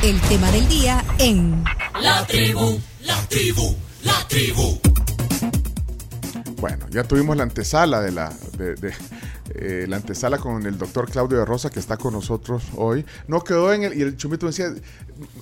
[0.00, 1.64] El tema del día en
[2.00, 3.74] La tribu, la tribu,
[4.04, 4.78] la tribu.
[6.60, 8.94] Bueno, ya tuvimos la antesala de la de, de,
[9.56, 13.04] eh, la antesala con el doctor Claudio de Rosa que está con nosotros hoy.
[13.26, 14.72] No quedó en el y el chumito decía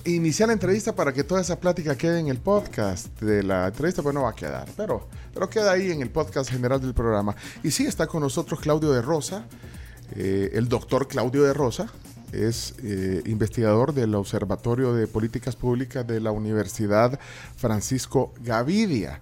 [0.05, 4.01] iniciar la entrevista para que toda esa plática quede en el podcast de la entrevista,
[4.01, 7.35] pues no va a quedar, pero pero queda ahí en el podcast general del programa.
[7.61, 9.45] Y sí está con nosotros Claudio de Rosa,
[10.15, 11.91] eh, el doctor Claudio de Rosa,
[12.31, 17.19] es eh, investigador del Observatorio de Políticas Públicas de la Universidad
[17.55, 19.19] Francisco Gavidia.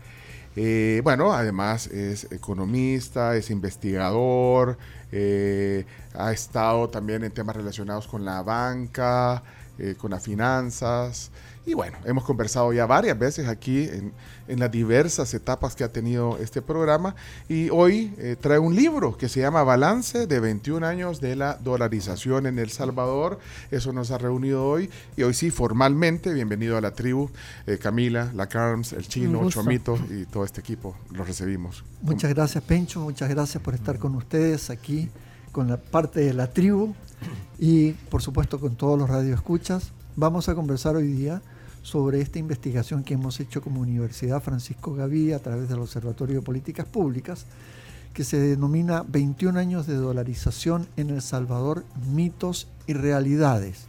[0.56, 4.78] Eh, bueno, además es economista, es investigador,
[5.12, 9.44] eh, ha estado también en temas relacionados con la banca,
[9.98, 11.32] con las finanzas.
[11.68, 14.14] Y bueno, hemos conversado ya varias veces aquí en,
[14.48, 17.16] en las diversas etapas que ha tenido este programa.
[17.50, 21.56] Y hoy eh, trae un libro que se llama Balance de 21 años de la
[21.56, 23.40] dolarización en El Salvador.
[23.72, 24.92] Eso nos ha reunido hoy.
[25.18, 27.30] Y hoy sí, formalmente, bienvenido a la tribu.
[27.66, 30.96] Eh, Camila, la Carms, el Chino, Chomito y todo este equipo.
[31.12, 31.84] Los recibimos.
[32.02, 33.00] Muchas gracias, Pencho.
[33.00, 35.10] Muchas gracias por estar con ustedes aquí,
[35.52, 36.94] con la parte de la tribu
[37.58, 39.92] y, por supuesto, con todos los radioescuchas.
[40.16, 41.42] Vamos a conversar hoy día
[41.86, 46.42] sobre esta investigación que hemos hecho como Universidad Francisco Gaví a través del Observatorio de
[46.42, 47.46] Políticas Públicas,
[48.12, 53.86] que se denomina 21 años de dolarización en El Salvador, mitos y realidades.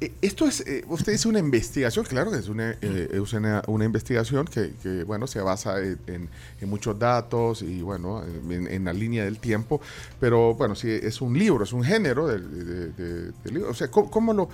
[0.00, 3.62] Eh, Esto es, eh, usted dice una investigación, claro que es una, eh, es una,
[3.68, 6.28] una investigación que, bueno, se basa en,
[6.62, 9.80] muchos datos y, bueno, en, en la línea del tiempo,
[10.18, 13.70] pero, bueno, sí, es un libro, es un género de libro.
[13.70, 14.48] O sea, ¿cómo, cómo lo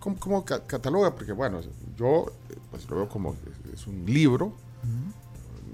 [0.00, 1.14] cómo, cómo ca- cataloga?
[1.14, 1.60] Porque, bueno,
[1.96, 2.26] yo
[2.72, 3.36] pues lo veo como,
[3.72, 4.52] es un libro,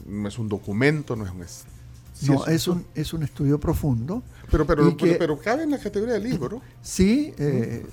[0.06, 1.44] no es un documento, no es un...
[2.14, 4.22] sí No, es un, es un estudio profundo.
[4.50, 6.60] Pero, pero, que- pero, pero cabe en la categoría de libro.
[6.82, 7.86] Sí, eh,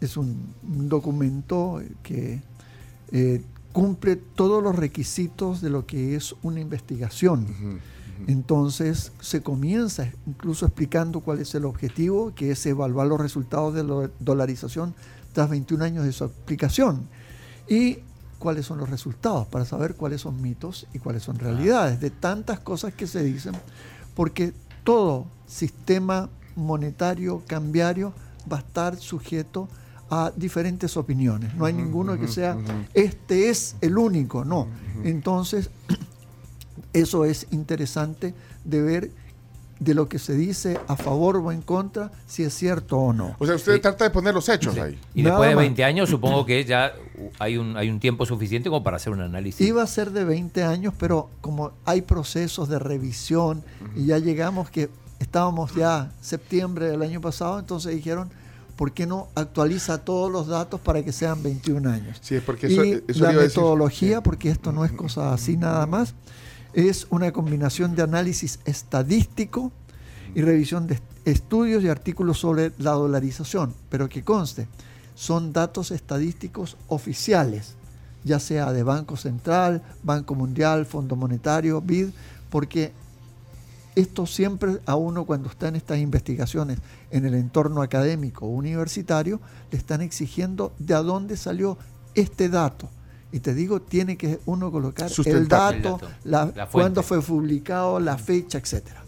[0.00, 2.40] es un un documento que
[3.12, 7.46] eh, cumple todos los requisitos de lo que es una investigación.
[8.26, 13.84] Entonces se comienza incluso explicando cuál es el objetivo, que es evaluar los resultados de
[13.84, 14.94] la dolarización
[15.36, 17.06] tras 21 años de su aplicación.
[17.68, 17.98] Y
[18.38, 22.58] cuáles son los resultados para saber cuáles son mitos y cuáles son realidades de tantas
[22.60, 23.52] cosas que se dicen,
[24.14, 28.14] porque todo sistema monetario cambiario
[28.50, 29.68] va a estar sujeto
[30.08, 31.54] a diferentes opiniones.
[31.54, 32.56] No hay ninguno que sea,
[32.94, 34.68] este es el único, no.
[35.04, 35.68] Entonces,
[36.94, 38.32] eso es interesante
[38.64, 39.10] de ver
[39.78, 43.36] de lo que se dice a favor o en contra, si es cierto o no.
[43.38, 43.80] O sea, usted Sí.
[43.80, 44.98] trata de poner los hechos ahí.
[45.14, 45.62] Y Nada después de más.
[45.64, 46.92] 20 años, supongo que ya
[47.38, 49.66] hay un, hay un tiempo suficiente como para hacer un análisis.
[49.66, 53.62] Iba a ser de 20 años, pero como hay procesos de revisión
[53.94, 54.88] y ya llegamos que
[55.18, 58.30] estábamos ya septiembre del año pasado, entonces dijeron,
[58.76, 62.18] ¿por qué no actualiza todos los datos para que sean 21 años?
[62.22, 63.42] Sí, porque eso, y eso la decir.
[63.48, 66.14] metodología, porque esto no es cosa así nada más,
[66.76, 69.72] es una combinación de análisis estadístico
[70.34, 74.68] y revisión de estudios y artículos sobre la dolarización, pero que conste,
[75.14, 77.76] son datos estadísticos oficiales,
[78.24, 82.08] ya sea de Banco Central, Banco Mundial, Fondo Monetario, BID,
[82.50, 82.92] porque
[83.94, 86.78] esto siempre a uno cuando está en estas investigaciones
[87.10, 91.78] en el entorno académico o universitario, le están exigiendo de a dónde salió
[92.14, 92.90] este dato.
[93.32, 96.70] Y te digo, tiene que uno colocar el dato, El dato, la, la fuente.
[96.72, 99.02] cuándo fue publicado, la fecha, etcétera.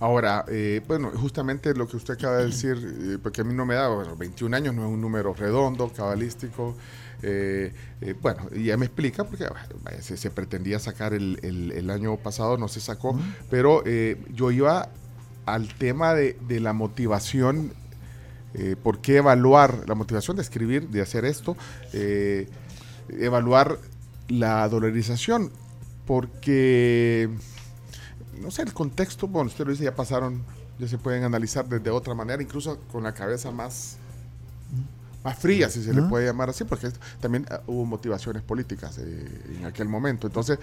[0.00, 2.76] Ahora, eh, bueno, justamente lo que usted acaba de decir,
[3.14, 5.88] eh, porque a mí no me da, bueno, 21 años no es un número redondo,
[5.88, 6.76] cabalístico.
[7.22, 11.72] eh, eh, bueno, y ya me explica, porque bueno, se, se pretendía sacar el, el-
[11.72, 14.90] el año pasado, no se sacó, pero eh, yo iba
[15.46, 17.72] al tema de, de la motivación,
[18.52, 21.56] eh, por qué evaluar la motivación de escribir, de hacer esto,
[21.94, 22.46] eh,
[23.08, 23.78] evaluar
[24.28, 25.50] la dolarización,
[26.06, 27.30] porque
[28.40, 30.42] no sé, el contexto, bueno, usted lo dice, ya pasaron,
[30.78, 33.96] ya se pueden analizar desde otra manera, incluso con la cabeza más,
[35.22, 36.90] más fría, si se le puede llamar así, porque
[37.20, 40.26] también ah, hubo motivaciones políticas eh, en aquel momento.
[40.26, 40.58] Entonces,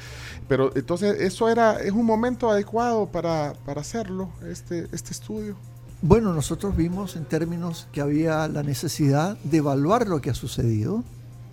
[0.48, 5.56] pero entonces eso era, es un momento adecuado para, para hacerlo, este, este estudio.
[6.04, 11.04] Bueno, nosotros vimos en términos que había la necesidad de evaluar lo que ha sucedido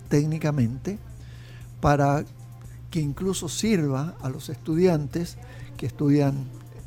[0.09, 0.99] técnicamente
[1.79, 2.25] para
[2.91, 5.37] que incluso sirva a los estudiantes
[5.77, 6.35] que estudian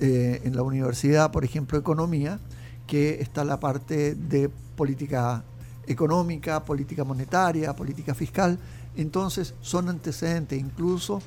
[0.00, 2.40] eh, en la universidad, por ejemplo, economía,
[2.86, 5.44] que está la parte de política
[5.86, 8.58] económica, política monetaria, política fiscal.
[8.96, 11.22] Entonces son antecedentes incluso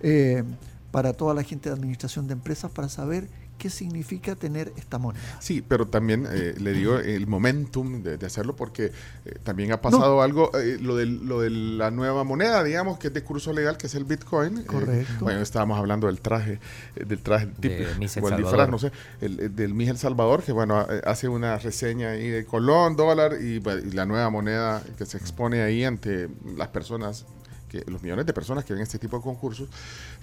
[0.00, 0.44] eh,
[0.90, 3.28] para toda la gente de administración de empresas para saber
[3.60, 5.22] qué significa tener esta moneda.
[5.38, 9.80] Sí, pero también eh, le digo el momentum de, de hacerlo porque eh, también ha
[9.82, 13.52] pasado algo, eh, lo, del- lo de la nueva moneda, digamos, que es de curso
[13.52, 14.58] legal, que es el Bitcoin.
[14.58, 15.12] eh, Correcto.
[15.20, 16.58] bueno, estábamos hablando del traje,
[16.96, 18.70] eh, del traje De típico, El o el disfraz, Salvador.
[18.70, 22.28] no sé, el, el del Miss El Salvador, que bueno, eh, hace una reseña ahí
[22.30, 26.68] de colón, dólar y, bueno, y la nueva moneda que se expone ahí ante las
[26.68, 27.26] personas
[27.70, 29.68] que los millones de personas que ven este tipo de concursos,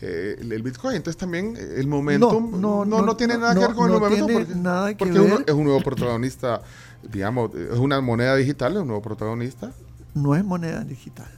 [0.01, 0.97] eh, el, el Bitcoin.
[0.97, 3.99] Entonces también eh, el momentum no, no, no, no, tiene nada que ver con el
[3.99, 6.61] momentum porque, nada que porque uno es un nuevo protagonista,
[7.09, 9.71] digamos, es una moneda digital, es un nuevo protagonista.
[10.13, 11.31] No es moneda digital,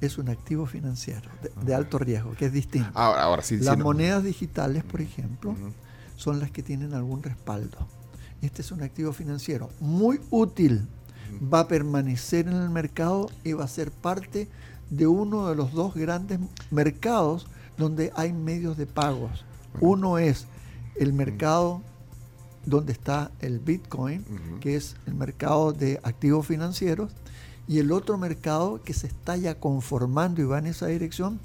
[0.00, 2.90] es un activo financiero de, de alto riesgo, que es distinto.
[2.94, 3.84] Ahora, ahora sí, sí, Las no.
[3.84, 5.56] monedas digitales, por ejemplo,
[6.16, 7.78] son las que tienen algún respaldo.
[8.42, 10.86] Este es un activo financiero muy útil,
[11.52, 14.48] va a permanecer en el mercado y va a ser parte
[14.90, 16.38] de uno de los dos grandes
[16.70, 17.46] mercados
[17.76, 19.44] donde hay medios de pagos.
[19.80, 20.46] Uno es
[20.98, 21.82] el mercado
[22.64, 24.24] donde está el Bitcoin,
[24.60, 27.12] que es el mercado de activos financieros,
[27.68, 31.40] y el otro mercado que se está ya conformando y va en esa dirección,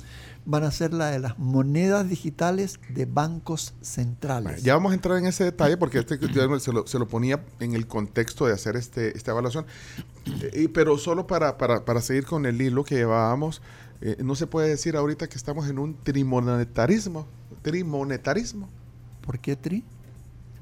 [0.46, 4.64] van a ser la de las monedas digitales de bancos centrales.
[4.64, 6.18] Ya vamos a entrar en ese detalle porque este
[6.60, 9.66] se lo, se lo ponía en el contexto de hacer este, esta evaluación.
[10.42, 13.62] Eh, y- pero solo para, para, para seguir con el hilo que llevábamos,
[14.02, 17.28] eh, no se puede decir ahorita que estamos en un trimonetarismo.
[17.62, 18.68] Trimonetarismo.
[19.22, 19.84] ¿Por qué tri?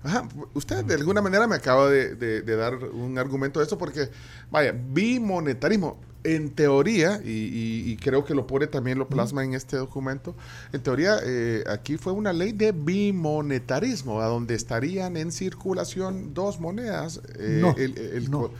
[0.03, 3.77] Ajá, usted de alguna manera me acaba de, de- de dar un argumento de eso
[3.77, 4.09] porque,
[4.51, 9.53] vaya, bimonetarismo, en teoría, y, y- y creo que lo pone también, lo plasma en
[9.53, 10.35] este documento,
[10.73, 16.59] en teoría eh, aquí fue una ley de bimonetarismo, a donde estarían en circulación dos
[16.59, 18.39] monedas, eh, No, el, el- no.
[18.41, 18.51] co-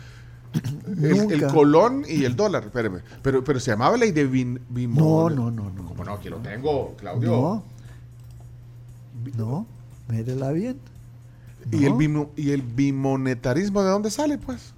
[0.88, 1.48] el- el Nunca.
[1.54, 5.70] colón y el dólar, espérame, pero, pero se llamaba ley de bin, No, no, no,
[5.70, 5.86] no.
[5.86, 6.14] ¿Cómo no?
[6.14, 7.30] Aquí lo tengo, Claudio.
[7.30, 7.64] No.
[9.38, 9.66] No,
[10.08, 10.78] mírela bien.
[11.72, 14.74] ¿Y, el bimo- ¿Y el bimonetarismo de dónde sale, pues?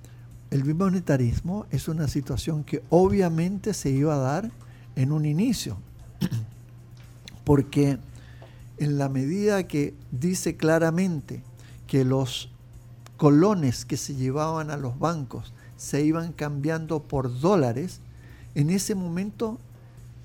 [0.52, 4.52] El bimonetarismo es una situación que obviamente se iba a dar
[4.98, 5.78] en un inicio,
[7.46, 7.98] porque
[8.78, 11.42] en la medida que dice claramente
[11.88, 12.50] que los
[13.16, 18.02] colones que se llevaban a los bancos se iban cambiando por dólares,
[18.54, 19.58] en ese momento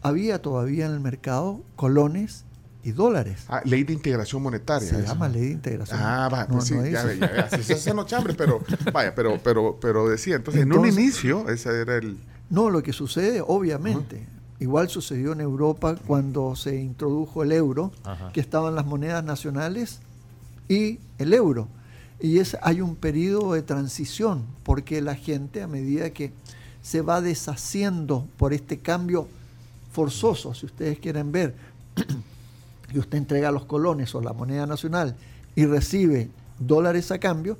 [0.02, 2.44] había todavía en el mercado colones
[2.86, 3.46] y dólares.
[3.48, 4.88] Ah, ley de integración monetaria.
[4.88, 5.08] Se eso.
[5.08, 5.98] llama ley de integración.
[6.00, 8.60] Ah, va, No, pues sí, no ya, ve, ya, así se hacen los chambres, pero
[8.92, 12.16] vaya, pero, pero, pero decía, entonces, en un inicio, ese era el...
[12.48, 14.24] No, lo que sucede, obviamente,
[14.60, 18.30] igual sucedió en Europa cuando se introdujo el euro, Ajá.
[18.32, 19.98] que estaban las monedas nacionales
[20.68, 21.66] y el euro.
[22.20, 26.30] Y es, hay un periodo de transición, porque la gente a medida que
[26.82, 29.26] se va deshaciendo por este cambio
[29.90, 31.56] forzoso, si ustedes quieren ver,
[32.92, 35.16] y usted entrega los colones o la moneda nacional
[35.54, 37.58] y recibe dólares a cambio,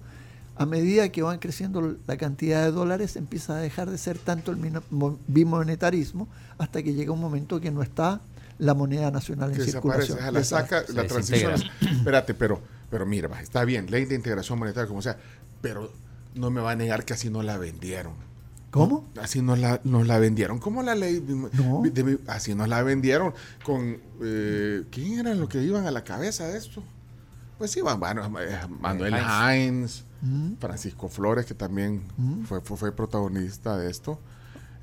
[0.57, 4.53] a medida que van creciendo la cantidad de dólares empieza a dejar de ser tanto
[4.53, 4.59] el
[5.27, 6.29] bimonetarismo
[6.59, 8.21] hasta que llega un momento que no está
[8.59, 10.19] la moneda nacional en circulación.
[10.33, 11.53] la saca, Se la transición.
[11.81, 15.19] Espérate, pero, pero mira, está bien, ley de integración monetaria, como sea,
[15.61, 15.91] pero
[16.35, 18.15] no me va a negar que así no la vendieron.
[18.77, 19.05] ¿Cómo?
[19.21, 20.59] Así nos la, nos la vendieron.
[20.59, 21.21] ¿Cómo la ley?
[21.53, 21.83] No.
[21.83, 23.33] de- así nos la vendieron.
[23.65, 26.83] Con, eh, ¿Quién eran los que iban a la cabeza de esto?
[27.59, 30.55] Pues sí, van- bueno, eh, Manuel Heinz, Mm.
[30.59, 32.45] Francisco Flores, que también Mm.
[32.45, 34.19] fue, fue, fue protagonista de esto.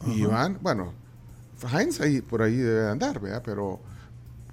[0.07, 0.93] Y Iván, bueno,
[1.73, 3.41] Heinz ahí, por ahí debe andar, ¿verdad?
[3.45, 3.79] Pero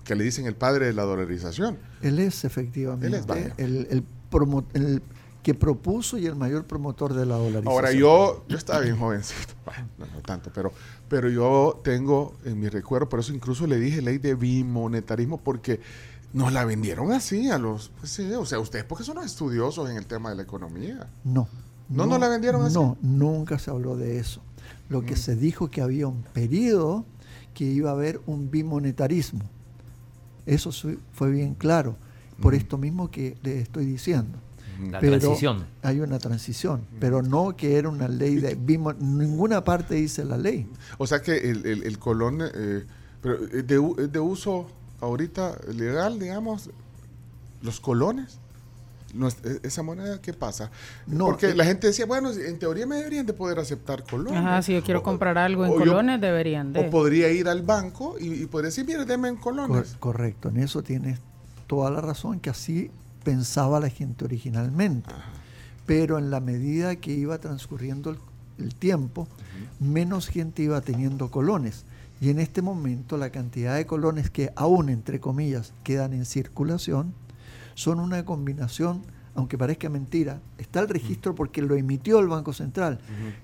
[0.05, 1.79] que le dicen el padre de la dolarización.
[2.03, 3.53] Él es efectivamente Él es, vaya.
[3.59, 5.03] el, el promo- el
[5.43, 7.69] que propuso y el mayor promotor de la dolarización.
[7.73, 10.73] Ahora yo, yo estaba bien jovencito, bueno, no, no tanto, pero,
[11.09, 15.81] pero yo tengo en mi recuerdo, por eso incluso le dije ley de bimonetarismo, porque
[16.33, 19.89] nos la vendieron así a los, pues sí, o sea, ustedes porque son los estudiosos
[19.91, 21.07] en el tema de la economía.
[21.25, 21.49] No.
[21.89, 22.75] ¿No nos la vendieron así?
[22.75, 24.41] No, nunca se habló de eso.
[24.89, 25.19] Lo que Mm.
[25.19, 27.05] se dijo que había un periodo
[27.55, 29.41] que iba a haber un bimonetarismo.
[30.47, 30.71] Eso
[31.13, 31.97] fue bien claro.
[32.41, 32.57] Por Mm.
[32.57, 34.39] esto mismo que le estoy diciendo.
[34.91, 35.65] La Pero transición.
[35.83, 40.37] Hay una transición, pero no que era una ley de bimo, ninguna parte dice la
[40.39, 40.69] ley.
[40.99, 42.85] O sea que el, el, el colón, eh,
[43.23, 44.69] pero es de, de uso
[45.01, 46.71] ahorita legal, digamos,
[47.63, 48.39] los colones.
[49.13, 50.71] No es- e- esa moneda, ¿qué pasa?
[51.07, 54.39] No, Porque eh, la gente decía, bueno, en teoría me deberían de poder aceptar colones.
[54.39, 56.87] Ajá, si yo quiero O- comprar algo en o yo- colones, deberían de.
[56.87, 59.97] O podría ir al banco y, y podría decir, mire, deme en Cor- colones.
[59.99, 61.19] correcto, en eso tienes
[61.67, 62.91] toda la razón, que así
[63.23, 65.11] pensaba la gente originalmente.
[65.87, 68.19] Pero en la medida que iba transcurriendo el,
[68.59, 69.27] el tiempo,
[69.79, 71.85] menos gente iba teniendo colones.
[72.21, 77.15] Y en este momento la cantidad de colones que aún, entre comillas, quedan en circulación
[77.75, 79.03] son una combinación,
[79.35, 82.99] aunque parezca mentira, está el registro porque lo emitió el Banco Central,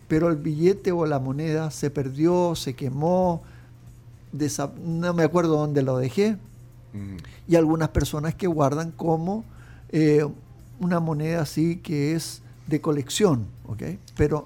[0.08, 3.42] pero el billete o la moneda se perdió, se quemó,
[4.84, 6.36] no me acuerdo dónde lo dejé,
[7.48, 9.44] y algunas personas que guardan como
[9.90, 10.26] eh,
[10.80, 13.82] una moneda así que es de colección, ¿ok?
[14.16, 14.44] Pero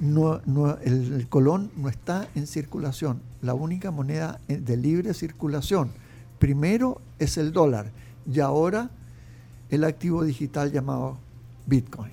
[0.00, 3.20] no, no- el, el colón no está en circulación.
[3.40, 5.90] La única moneda eh, de libre circulación
[6.38, 7.90] primero es el dólar
[8.30, 8.90] y ahora
[9.70, 11.18] el activo digital llamado
[11.66, 12.12] Bitcoin.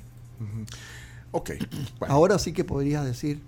[1.32, 1.52] Ok.
[2.00, 3.42] Bueno, Ahora sí que podrías decir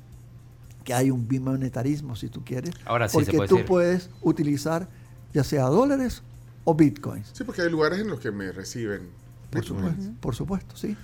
[0.84, 3.68] que hay un bimonetarismo, si tú quieres, Ahora sí se porque puede tú decir.
[3.68, 4.88] puedes utilizar
[5.34, 6.22] ya sea dólares
[6.64, 7.30] o bitcoins.
[7.34, 9.10] sí, porque hay lugares en los que me reciben.
[9.50, 9.68] Por bitcoins.
[9.96, 10.96] supuesto, por supuesto, sí.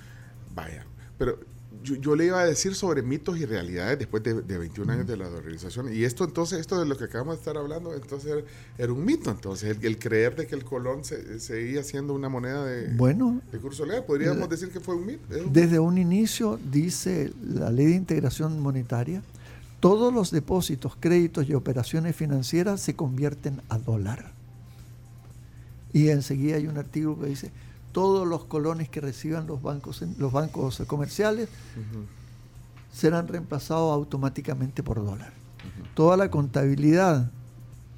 [0.55, 0.85] Vaya.
[1.17, 1.39] Pero
[1.83, 5.07] yo, yo le iba a decir sobre mitos y realidades después de, de 21 años
[5.07, 5.93] de la dolarización.
[5.93, 8.41] Y esto entonces, esto de lo que acabamos de estar hablando, entonces era,
[8.77, 9.29] era un mito.
[9.31, 13.41] Entonces, el, el creer de que el colón se, seguía siendo una moneda de, Bueno,
[13.51, 15.21] de curso legal, podríamos de- decir que fue un mito.
[15.45, 19.21] Un- desde un inicio dice la ley de integración monetaria,
[19.79, 24.31] todos los depósitos, créditos y operaciones financieras se convierten a dólar.
[25.97, 27.51] Y enseguida hay un artículo que dice,
[27.91, 31.49] todos los colones que reciban los bancos, los bancos comerciales
[32.93, 35.33] serán reemplazados automáticamente por dólar.
[35.95, 37.31] Toda la contabilidad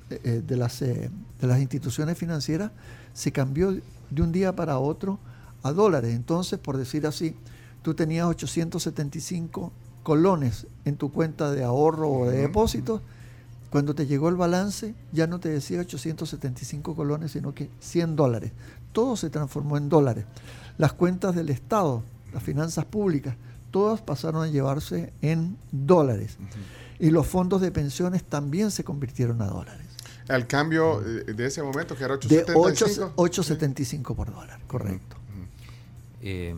[0.09, 2.71] eh, eh, de, las, eh, de las instituciones financieras
[3.13, 3.73] se cambió
[4.09, 5.19] de un día para otro
[5.61, 6.15] a dólares.
[6.15, 7.35] Entonces, por decir así,
[7.81, 13.01] tú tenías 875 colones en tu cuenta de ahorro o de depósitos.
[13.69, 18.51] Cuando te llegó el balance, ya no te decía 875 colones, sino que 100 dólares.
[18.93, 20.25] Todo se transformó en dólares.
[20.77, 23.35] Las cuentas del Estado, las finanzas públicas,
[23.69, 26.37] todas pasaron a llevarse en dólares.
[26.99, 29.85] Y los fondos de pensiones también se convirtieron a dólares.
[30.27, 33.13] Al cambio eh, de ese momento, que era De 875.
[33.15, 35.15] 8, 8.75 por dólar, correcto.
[36.21, 36.53] Eh,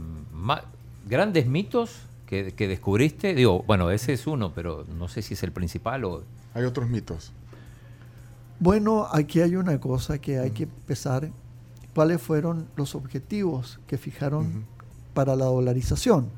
[1.07, 1.91] grandes mitos
[2.31, 3.35] que, que descubriste.
[3.35, 6.23] Digo, bueno, ese es uno, pero no sé si es el principal o.
[6.53, 7.33] Hay otros mitos.
[8.59, 11.29] Bueno, aquí hay una cosa que hay que empezar.
[11.93, 14.65] ¿Cuáles fueron los objetivos que fijaron
[15.13, 16.29] para la dolarización?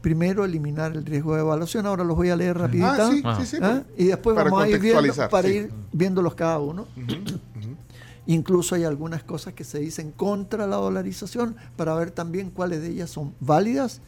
[0.00, 1.86] Primero, eliminar el riesgo de evaluación.
[1.86, 2.88] Ahora los voy a leer rapidito.
[2.88, 3.38] Ah, sí, Ah.
[3.40, 3.56] sí, sí.
[3.62, 3.82] ¿Ah?
[3.96, 5.54] Y después Para vamos a ir viendo, para sí.
[5.54, 6.86] ir viéndolos cada uno.
[8.26, 12.88] Incluso hay algunas cosas que se dicen contra la dolarización para ver también cuáles de
[12.90, 14.00] ellas son válidas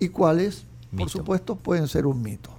[0.00, 0.64] y cuáles,
[0.96, 2.50] por supuesto, pueden ser un mito.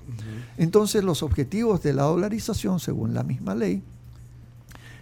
[0.57, 3.81] Entonces, los objetivos de la dolarización, según la misma ley,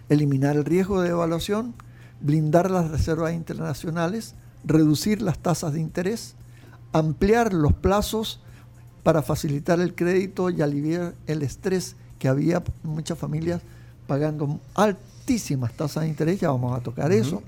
[0.08, 1.74] eliminar el riesgo de devaluación,
[2.20, 6.34] blindar las reservas internacionales, reducir las tasas de interés,
[6.92, 8.40] ampliar los plazos
[9.02, 13.62] para facilitar el crédito y aliviar el estrés que había muchas familias
[14.06, 17.42] pagando altísimas tasas de interés, ya vamos a tocar eso,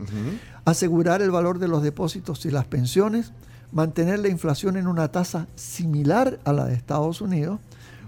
[0.65, 3.33] asegurar el valor de los depósitos y las pensiones,
[3.73, 7.61] mantener la inflación en una tasa similar a la de Estados Unidos,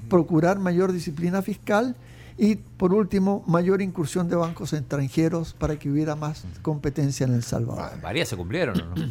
[0.09, 1.95] procurar mayor disciplina fiscal
[2.39, 7.43] y, por último, mayor incursión de bancos extranjeros para que hubiera más competencia en El
[7.43, 7.91] Salvador.
[8.03, 8.95] Varias se cumplieron, ¿o ¿no?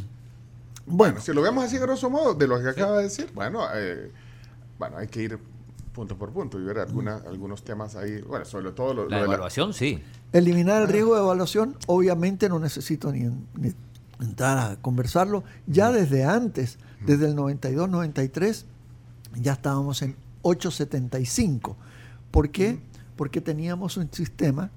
[0.84, 3.62] Bueno, Bueno, si lo vemos así, grosso modo, de lo que acaba de decir, bueno,
[3.75, 4.12] eh,
[4.79, 5.39] bueno, hay que ir
[5.93, 9.17] punto por punto y ver alguna, algunos temas ahí, bueno, sobre todo lo, lo La
[9.17, 10.01] de la- evaluación, sí.
[10.34, 13.20] eliminar el riesgo de evaluación, obviamente no necesito ni,
[13.55, 13.74] ni
[14.21, 15.43] entrar a conversarlo.
[15.67, 18.65] Ya desde antes, desde el 92-93,
[19.35, 21.77] ya estábamos en 875.
[22.31, 22.79] ¿Por qué?
[23.15, 24.71] Porque teníamos un sistema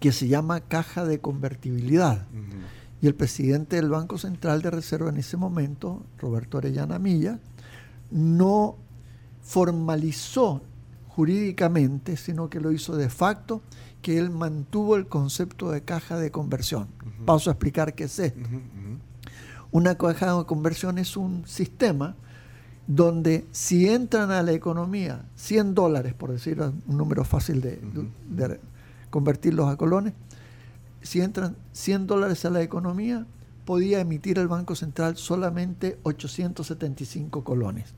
[0.00, 2.26] que se llama caja de convertibilidad.
[3.00, 7.40] Y el presidente del Banco Central de Reserva en ese momento, Roberto Orellana Milla,
[8.10, 8.76] no
[9.42, 10.62] formalizó
[11.08, 13.62] jurídicamente, sino que lo hizo de facto,
[14.02, 16.88] que él mantuvo el concepto de caja de conversión.
[17.24, 18.40] Paso a explicar qué es esto.
[19.70, 22.14] Una caja de conversión es un sistema
[22.86, 27.80] donde si entran a la economía 100 dólares, por decir un número fácil de,
[28.30, 28.60] de- de
[29.10, 30.12] convertirlos a colones,
[31.02, 33.26] si entran 100 dólares a la economía,
[33.64, 37.92] podía emitir el Banco Central solamente 875 colones.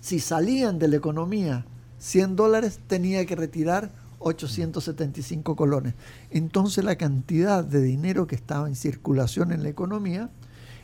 [0.00, 1.66] Si salían de la economía
[1.98, 5.94] 100 dólares, tenía que retirar 875 colones.
[6.30, 10.30] Entonces la cantidad de dinero que estaba en circulación en la economía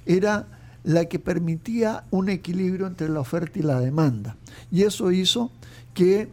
[0.07, 0.47] era
[0.85, 4.37] la que permitía un equilibrio entre la oferta y la demanda.
[4.71, 5.51] Y eso hizo
[5.95, 6.29] que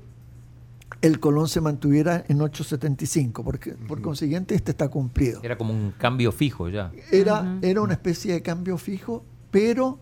[1.01, 5.39] el colón se mantuviera en 875, porque por consiguiente este está cumplido.
[5.43, 6.91] Era como un cambio fijo ya.
[7.11, 9.99] Era, era una especie de cambio fijo, pero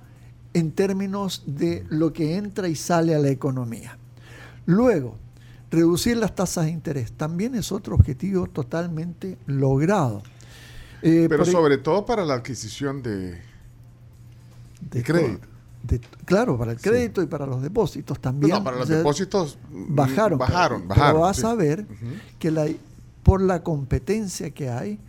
[0.53, 3.97] en términos de lo que entra y sale a la economía.
[4.65, 5.17] Luego,
[5.71, 10.21] reducir las tasas de interés también es otro objetivo totalmente logrado.
[11.01, 13.39] Eh, Pero sobre todo para la adquisición de...
[14.81, 15.47] de crédito.
[15.83, 18.51] de- claro, para el crédito y para los depósitos también.
[18.51, 20.39] No, para los depósitos mm, bajaron.
[20.39, 21.11] bajaron, pero, bajaron.
[21.13, 21.45] pero vas sí.
[21.45, 21.85] a ver
[22.39, 22.65] que la,
[23.23, 24.99] por la competencia que hay,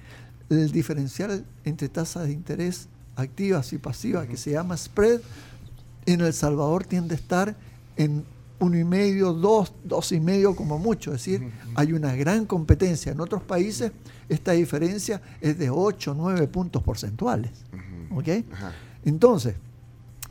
[0.50, 5.20] el diferencial entre tasas de interés activas y pasivas, que se llama spread,
[6.06, 7.56] en El Salvador tiende a estar
[7.96, 8.24] en
[8.60, 11.14] uno y medio, dos, dos y medio como mucho.
[11.14, 13.12] Es decir, hay una gran competencia.
[13.12, 13.92] En otros países
[14.28, 17.52] esta diferencia es de 8 o 9 puntos porcentuales.
[18.10, 18.28] ¿Ok?
[18.52, 18.72] Ajá.
[19.04, 19.54] Entonces,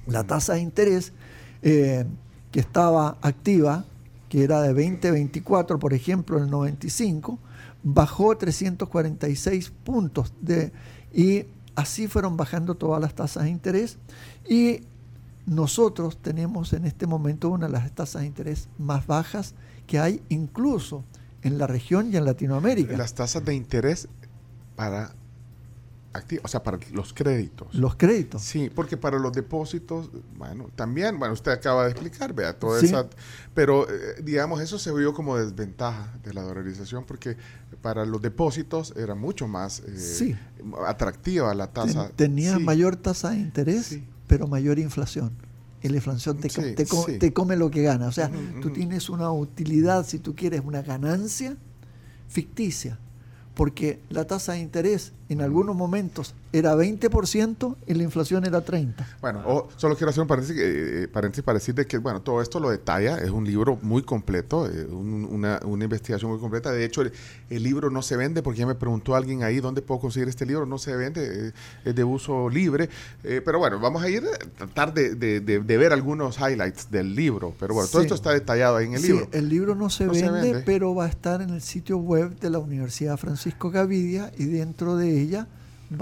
[0.05, 1.13] la tasa de interés
[1.61, 2.05] eh,
[2.51, 3.85] que estaba activa,
[4.29, 7.39] que era de 20-24, por ejemplo, en el 95,
[7.83, 10.71] bajó 346 puntos de,
[11.13, 13.97] y así fueron bajando todas las tasas de interés
[14.47, 14.81] y
[15.47, 19.55] nosotros tenemos en este momento una de las tasas de interés más bajas
[19.87, 21.03] que hay incluso
[21.41, 22.95] en la región y en Latinoamérica.
[22.97, 24.07] Las tasas de interés
[24.75, 25.13] para
[26.43, 27.75] o sea, para los créditos.
[27.75, 28.41] los créditos.
[28.41, 32.87] Sí, porque para los depósitos, bueno, también, bueno, usted acaba de explicar, vea, toda Sí.
[32.87, 33.07] esa,
[33.53, 37.37] pero eh, digamos, eso se vio como desventaja de la dolarización porque
[37.83, 40.35] para los depósitos era mucho más eh, Sí.
[40.87, 42.07] atractiva la tasa.
[42.07, 42.63] Ten- tenía Sí.
[42.63, 44.03] mayor tasa de interés, Sí.
[44.27, 45.31] Pero mayor inflación.
[45.81, 47.17] Y la inflación te, Sí, te, co- sí.
[47.19, 48.07] te come lo que gana.
[48.07, 48.31] O sea,
[48.61, 51.55] tú tienes una utilidad, si tú quieres, una ganancia
[52.27, 52.99] ficticia.
[53.53, 58.95] Porque la tasa de interés en algunos momentos era 20% y la inflación era 30%.
[59.21, 62.21] Bueno, o- solo quiero hacer un paréntesis, eh, eh, paréntesis para decir de que, bueno,
[62.21, 66.39] todo esto lo detalla, es un libro muy completo, eh, un- una, una investigación muy
[66.39, 66.71] completa.
[66.71, 67.11] De hecho, el,
[67.49, 70.45] el libro no se vende, porque ya me preguntó alguien ahí dónde puedo conseguir este
[70.45, 71.51] libro, no se vende, eh,
[71.85, 72.89] es de uso libre.
[73.23, 76.89] Eh, pero bueno, vamos a ir a tratar de, de- de- de ver algunos highlights
[76.89, 77.53] del libro.
[77.59, 78.05] Pero bueno, todo Sí.
[78.05, 79.27] esto está detallado ahí en el Sí, libro.
[79.31, 80.63] el libro no se, No se vende, vende.
[80.65, 84.95] pero va a estar en el sitio web de la Universidad Francisco Gavidia y dentro
[84.95, 85.47] de ella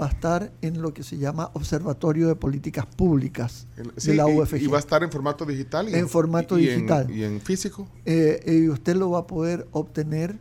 [0.00, 4.14] va a estar en lo que se llama Observatorio de Políticas Públicas El- de sí,
[4.14, 4.62] la UFG.
[4.62, 5.88] Y, va a estar en formato digital.
[5.88, 7.08] y En formato y digital.
[7.10, 7.86] y en físico.
[8.04, 10.38] Eh, y usted lo va a poder obtener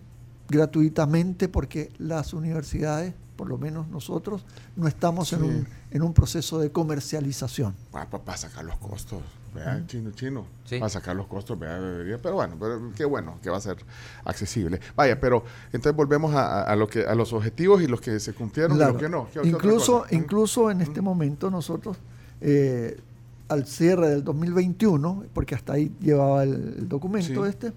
[0.49, 6.59] gratuitamente porque las universidades, por lo menos nosotros, no estamos en, un, en un proceso
[6.59, 7.73] de comercialización.
[7.93, 9.21] Ah, pa- para sacar los costos,
[9.53, 10.77] vea, chino, chino, Sí.
[10.77, 13.77] para sacar los costos, debería, pero bueno, pero qué bueno que va a ser
[14.25, 14.81] accesible.
[14.97, 18.19] Vaya, pero entonces volvemos a, a- a lo que a los objetivos y los que
[18.19, 18.91] se cumplieron Claro.
[18.91, 19.25] y los que no.
[19.27, 21.95] ¿Qué- qué otra incluso, incluso en este momento nosotros,
[22.41, 22.99] eh,
[23.47, 27.49] al cierre del 2021, porque hasta ahí llevaba el, el documento Sí.
[27.49, 27.71] este,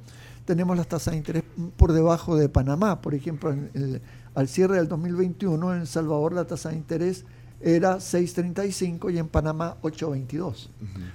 [0.45, 1.45] tenemos las tasas de interés
[1.77, 3.01] por debajo de Panamá.
[3.01, 4.03] Por ejemplo, en el-
[4.35, 7.25] al cierre del 2021 en El Salvador la tasa de interés
[7.61, 10.69] era 6.35 y en Panamá 8.22.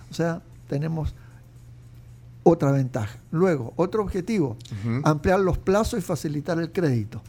[0.09, 1.13] O sea, tenemos
[2.43, 3.17] otra ventaja.
[3.31, 4.57] Luego, otro objetivo,
[5.03, 7.21] ampliar los plazos y facilitar el crédito.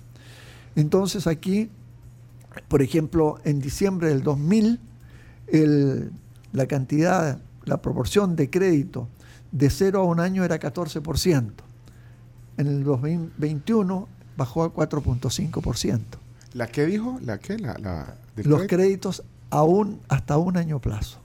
[0.77, 1.71] Entonces aquí,
[2.69, 4.81] por ejemplo, en diciembre del 2000,
[5.49, 6.11] el-
[6.53, 9.09] la cantidad, la proporción de crédito
[9.53, 11.63] de 0 a un año era 14%.
[12.57, 16.19] En el 2021 bajó a 4.5%.
[16.55, 17.19] ¿La qué dijo?
[17.23, 17.59] ¿La qué?
[17.59, 18.77] La, la Los crédito?
[18.77, 21.21] créditos aún hasta un año plazo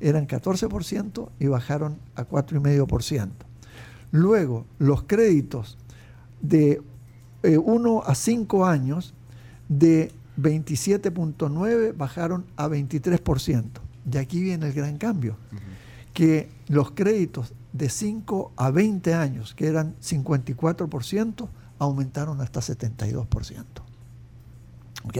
[0.00, 3.30] eran 14% y bajaron a 4,5%.
[4.10, 5.78] Luego, los créditos
[6.40, 6.82] de
[7.42, 9.14] 1 a 5 años
[9.68, 13.64] de 27.9 bajaron a 23%.
[14.12, 15.36] Y aquí viene el gran cambio,
[16.12, 23.64] que los créditos de 5 a 20 años, que eran 54%, aumentaron hasta 72%.
[25.04, 25.18] ¿Ok?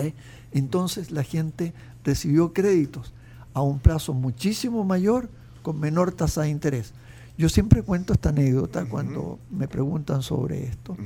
[0.53, 1.73] Entonces la gente
[2.05, 3.12] recibió créditos
[3.55, 5.29] a un plazo muchísimo mayor
[5.62, 6.92] con menor tasa de interés.
[7.38, 10.97] Yo siempre cuento esta anécdota cuando me preguntan sobre esto.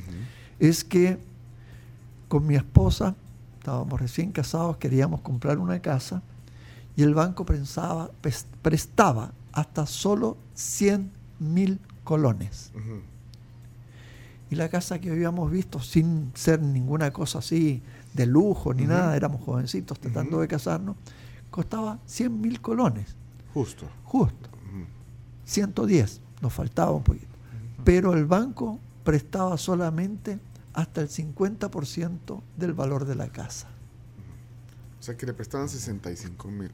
[0.58, 1.18] Es que
[2.28, 3.14] con mi esposa,
[3.58, 6.22] estábamos recién casados, queríamos comprar una casa
[6.96, 12.72] y el banco pes- prestaba hasta solo 100 mil colones.
[14.50, 17.82] Y la casa que habíamos visto, sin ser ninguna cosa así
[18.14, 20.96] de lujo ni nada, éramos jovencitos tratando de casarnos,
[21.50, 23.14] costaba 100 mil colones,
[23.52, 23.87] Justo.
[24.04, 24.48] justo.
[24.68, 24.84] Ujú.
[25.44, 27.26] 110, nos faltaba un poquito.
[27.84, 30.38] Pero el banco prestaba solamente
[30.72, 33.68] hasta el 50% del valor de la casa.
[34.98, 36.70] O sea que le prestaban 65 mil.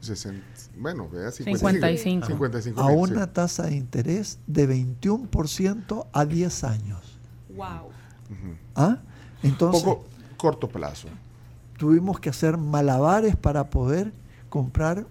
[0.77, 2.25] Bueno, vea, 55.
[2.27, 3.31] 55 A mil, una sí.
[3.33, 7.14] tasa de interés de 21% a 10 años.
[7.55, 7.89] Wow.
[8.75, 8.97] ¿Ah?
[9.43, 10.05] Entonces, Poco
[10.37, 11.07] corto plazo.
[11.77, 14.11] tuvimos que hacer malabares para poder
[14.49, 15.05] comprar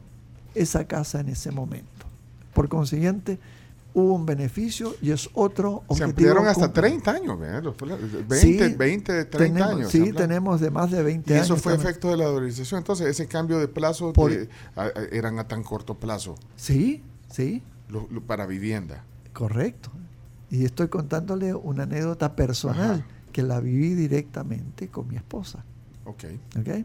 [0.55, 1.89] esa casa en ese momento.
[2.53, 3.39] Por consiguiente,
[3.95, 6.83] hubo un beneficio y es otro Se objetivo ampliaron hasta cumplido.
[7.03, 7.63] 30 años, ¿verdad?
[7.63, 9.91] Los- 20, Sí, 20, 30 tenemos, años.
[9.93, 11.47] se Sí, tenemos de más de 20 Y años.
[11.47, 11.89] eso fue también.
[11.91, 12.79] efecto de la dolarización.
[12.79, 17.03] Entonces, ese cambio de plazo Por- de- a- a- eran a tan corto plazo Sí,
[17.31, 19.05] sí, lo- lo- para vivienda.
[19.33, 19.91] correcto.
[20.51, 23.07] Y estoy contándole una anécdota personal Ajá.
[23.33, 25.65] que la viví directamente con mi esposa.
[26.07, 26.25] Ok.
[26.61, 26.85] ¿ok?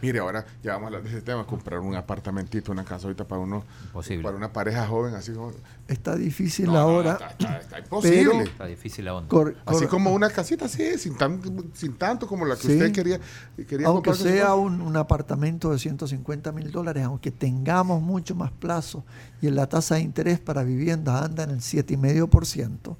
[0.00, 3.26] Mire, ahora ya vamos a hablar de ese tema, comprar un apartamentito, una casa ahorita
[3.28, 4.22] para uno, Imposible.
[4.22, 5.52] para una pareja joven, así como...
[5.86, 7.12] Está difícil No, no, ahora.
[7.12, 8.42] está, está- está imposible.
[8.44, 9.28] Está difícil la onda.
[9.28, 11.42] cor- Así como una casita, sí, sin, tan,
[11.74, 12.72] sin tanto como la que Sí.
[12.72, 13.20] usted quería,
[13.68, 18.50] quería aunque comprar sea un, un apartamento de 150 mil dólares, aunque tengamos mucho más
[18.50, 19.04] plazo
[19.42, 22.96] y la tasa de interés para viviendas anda en el 7,5%,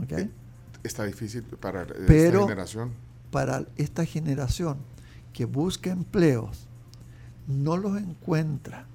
[0.00, 0.28] ¿ok?
[0.84, 2.90] Está difícil para eh, Pero- esta generación.
[3.32, 4.76] para esta generación
[5.32, 6.66] que busca empleos,
[7.48, 8.86] no los encuentra.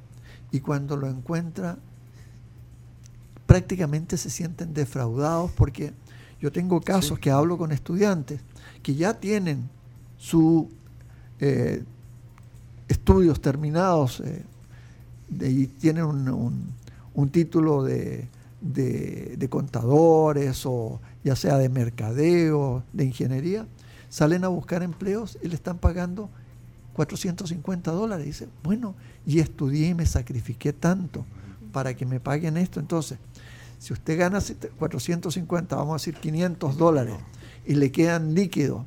[0.51, 1.77] Y cuando lo encuentra
[3.45, 5.93] prácticamente se sienten defraudados porque
[6.41, 8.41] yo tengo casos que hablo con estudiantes
[8.83, 9.69] que ya tienen
[10.17, 10.65] sus
[12.87, 14.43] estudios terminados eh,
[15.29, 16.67] de- y tienen un, un-
[17.13, 18.27] un título de,
[18.61, 23.65] de- de contadores o ya sea de mercadeo, de ingeniería,
[24.09, 26.29] salen a buscar empleos y le están pagando
[26.93, 28.25] 450 dólares.
[28.25, 31.25] Dice, bueno, y estudié y me sacrifiqué tanto
[31.71, 32.79] para que me paguen esto.
[32.79, 33.17] Entonces,
[33.79, 34.39] si usted gana
[34.79, 37.15] 450, vamos a decir 500 dólares,
[37.65, 38.83] y le quedan líquidos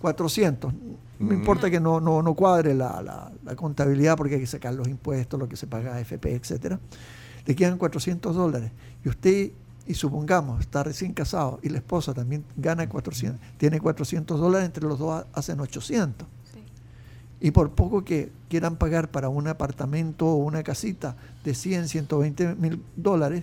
[0.00, 0.72] 400,
[1.20, 1.32] no Mm.
[1.34, 4.88] importa que no, no, no cuadre la, la- la contabilidad porque hay que sacar los
[4.88, 6.80] impuestos, lo que se paga AFP, etcétera,
[7.46, 8.72] le quedan 400 dólares.
[9.04, 9.50] Y usted,
[9.86, 14.84] y supongamos, está recién casado y la esposa también gana 400, tiene 400 dólares, entre
[14.84, 16.26] los dos ha- hacen 800.
[17.40, 22.54] Y por poco que quieran pagar para un apartamento o una casita de 100, 120
[22.54, 23.42] mil dólares,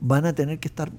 [0.00, 0.90] van a tener que estar...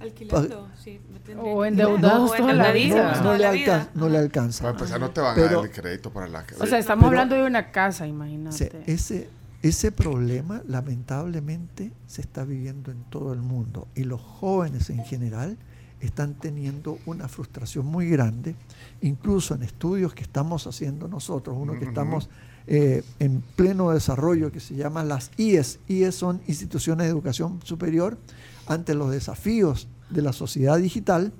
[0.00, 1.00] Alquilando, sí.
[1.12, 3.20] me tendría O que- endeudados o toda la vida.
[3.22, 3.90] no, le la alcan- vida.
[3.94, 4.62] no le alcanza.
[4.64, 7.04] Para empezar, no te van Pero- a dar el crédito para la O sea, estamos
[7.04, 8.82] Pero- hablando de una casa, imagínate.
[8.86, 9.28] ese,
[9.64, 15.56] ese problema lamentablemente se está viviendo en todo el mundo y los jóvenes en general
[16.00, 18.56] están teniendo una frustración muy grande,
[19.00, 22.28] incluso en estudios que estamos haciendo nosotros, uno que estamos
[22.66, 25.78] eh, en pleno desarrollo que se llama las IES.
[25.88, 28.18] IES son instituciones de educación superior
[28.66, 31.32] ante los desafíos de la sociedad digital.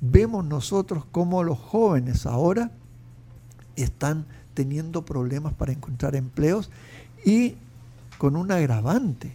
[0.00, 2.72] Vemos nosotros cómo los jóvenes ahora
[3.76, 6.70] están teniendo problemas para encontrar empleos
[7.24, 7.54] y
[8.18, 9.32] con un agravante,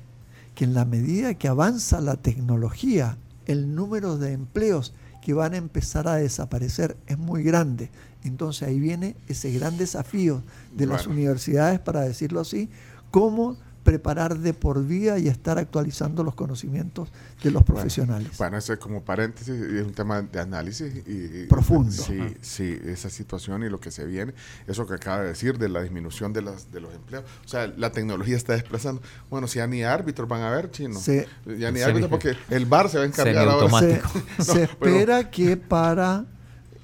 [0.54, 5.58] que en la medida que avanza la tecnología, el número de empleos que van a
[5.58, 7.90] empezar a desaparecer es muy grande.
[8.24, 10.44] Entonces ahí viene ese gran desafío
[10.76, 12.70] de las universidades, para decirlo así,
[13.12, 17.08] cómo preparar de por vida y estar actualizando los conocimientos
[17.44, 18.32] de los profesionales.
[18.40, 20.92] Bueno, eso es como paréntesis, y es un tema de análisis.
[21.08, 21.12] Y,
[21.44, 21.92] y- Profundo.
[21.92, 22.30] Sí, Ajá.
[22.42, 24.34] sí, esa situación y lo que se viene,
[24.66, 27.24] eso que acaba de decir de la disminución de, las, de los empleos.
[27.46, 29.04] O sea, la tecnología está desplazando.
[29.30, 31.00] Bueno, si ya ni árbitros van a ver, chino.
[31.00, 31.22] Sí.
[31.58, 33.80] Ya ni árbitros porque el bar se va a encargar ahora.
[33.80, 34.02] Se,
[34.44, 36.26] se pero- espera que para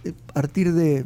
[0.04, 1.06] eh, partir de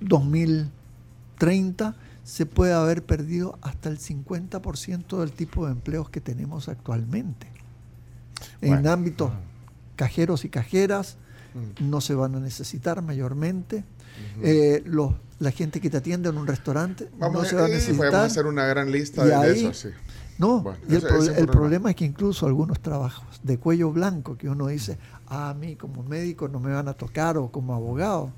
[0.00, 7.46] 2030 se puede haber perdido hasta el 50% del tipo de empleos que tenemos actualmente.
[8.60, 9.30] En ámbitos
[9.96, 11.16] cajeros y cajeras
[11.54, 11.88] Mm.
[11.88, 13.84] no se van a necesitar mayormente.
[14.42, 17.68] Eh, los, la gente que te atiende en un restaurante Vamos, no se va a
[17.68, 17.96] eh, necesitar.
[18.10, 19.94] podemos hacer una gran lista Y de, ahí- eso, sí.
[20.38, 21.52] No, Bueno, y el, ese- pro- ese es un el problema.
[21.52, 25.76] problema es que incluso algunos trabajos de cuello blanco que uno dice, "Ah, a mí
[25.76, 28.32] como médico no me van a tocar o como abogado,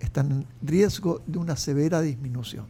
[0.00, 2.66] están en riesgo de una severa disminución.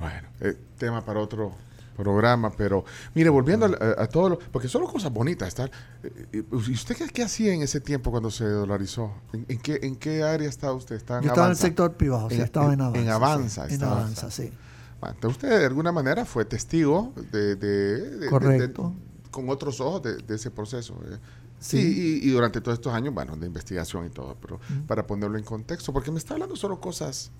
[0.00, 1.52] Bueno, eh, tema para otro
[1.96, 2.84] programa, pero
[3.14, 5.70] mire, volviendo a, a todo lo, porque son cosas bonitas, estar,
[6.02, 9.12] eh, eh, ¿y usted qué, qué hacía en ese tiempo cuando se dolarizó?
[9.34, 10.96] ¿En, en qué, en qué área estaba usted?
[10.96, 13.00] ¿Estaba en Yo estaba en el sector privado, o sea, En- estaba en en- Avanza.
[13.02, 13.92] en Avanza sí, en estaba.
[14.00, 14.52] Avanza, sí.
[15.00, 18.94] Bueno, entonces usted de alguna manera fue testigo de, de- de- Correcto.
[19.24, 20.94] de- con otros ojos de, de ese proceso.
[21.04, 21.16] eh.
[21.58, 21.76] Sí.
[21.78, 25.36] Sí, y, y durante todos estos años, bueno, de investigación y todo, pero para ponerlo
[25.36, 27.30] en contexto, porque me está hablando solo cosas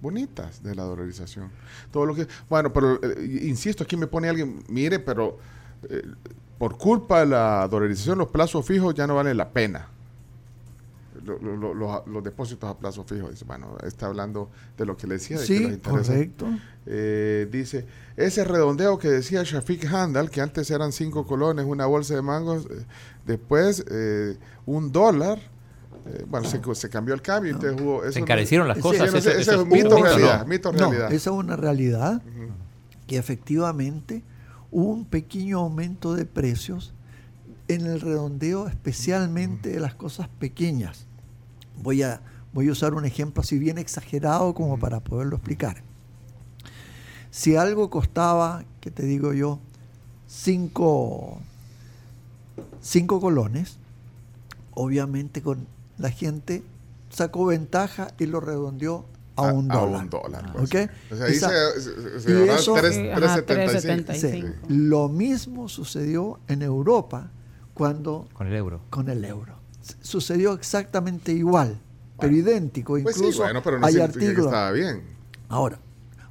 [0.00, 1.50] bonitas de la dolarización.
[1.90, 5.38] Todo lo que, bueno, pero eh, insisto, aquí me pone alguien, mire, pero
[5.88, 6.02] eh,
[6.58, 9.88] por culpa de la dolarización los plazos fijos ya no valen la pena.
[11.24, 14.94] Lo- lo- lo- los, los depósitos a plazo fijo, dice, bueno, está hablando de lo
[14.96, 16.46] que le decía, de que los Sí, correcto.
[16.84, 22.14] eh, dice, ese redondeo que decía Shafiq Handal, que antes eran cinco colones, una bolsa
[22.14, 22.84] de mangos, eh,
[23.24, 25.38] después eh, un dólar,
[26.06, 28.02] eh, bueno, se, se cambió el cambio, entonces hubo...
[28.02, 29.12] eso Se no- encarecieron las Sí, cosas.
[29.12, 30.04] no ese eso es mito un mito, ¿no?
[30.04, 31.12] realidad, mito No, realidad.
[31.12, 32.22] esa es una realidad
[33.06, 34.22] que efectivamente
[34.70, 36.92] hubo un pequeño aumento de precios
[37.68, 41.06] en el redondeo especialmente de las cosas pequeñas.
[41.82, 42.20] Voy a,
[42.52, 45.82] voy a usar un ejemplo así bien exagerado como para poderlo explicar.
[47.30, 49.58] Si algo costaba, que te digo yo,
[50.28, 51.38] cinco,
[52.80, 53.78] cinco colones,
[54.72, 55.66] obviamente con
[55.98, 56.62] la gente
[57.10, 59.94] sacó ventaja y lo redondeó a, un dólar.
[60.00, 60.52] A un dólar.
[60.52, 60.64] pues.
[60.64, 60.90] ¿Ok?
[61.12, 64.04] O sea, ahí Esa- se, se y eso- tres- Sí, ajá, 3.75.
[64.06, 64.16] 3.75.
[64.20, 64.44] Sí.
[64.68, 67.30] Lo mismo sucedió en Europa
[67.74, 68.80] cuando Con el euro.
[68.90, 69.54] con el euro.
[70.00, 71.78] Sucedió exactamente igual,
[72.18, 72.92] pero idéntico.
[73.02, 74.46] Pues Incluso sí, bueno, pero no hay que artículos.
[74.46, 75.02] estaba bien.
[75.48, 75.78] Ahora,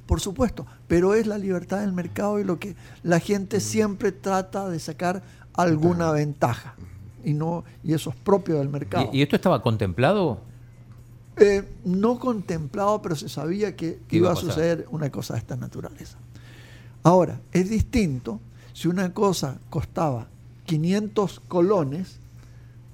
[0.06, 4.68] por supuesto, pero es la libertad del mercado y lo que la gente siempre trata
[4.68, 5.22] de sacar
[5.54, 6.74] alguna ventaja.
[7.24, 9.10] Y no y eso es propio del mercado.
[9.12, 10.40] ¿Y, y esto estaba contemplado?
[11.36, 15.56] Eh, no contemplado, pero se sabía que iba iba a suceder una cosa de esta
[15.56, 16.16] naturaleza.
[17.02, 18.40] Ahora, es distinto
[18.72, 20.28] si una cosa costaba
[20.66, 22.18] 500 colones,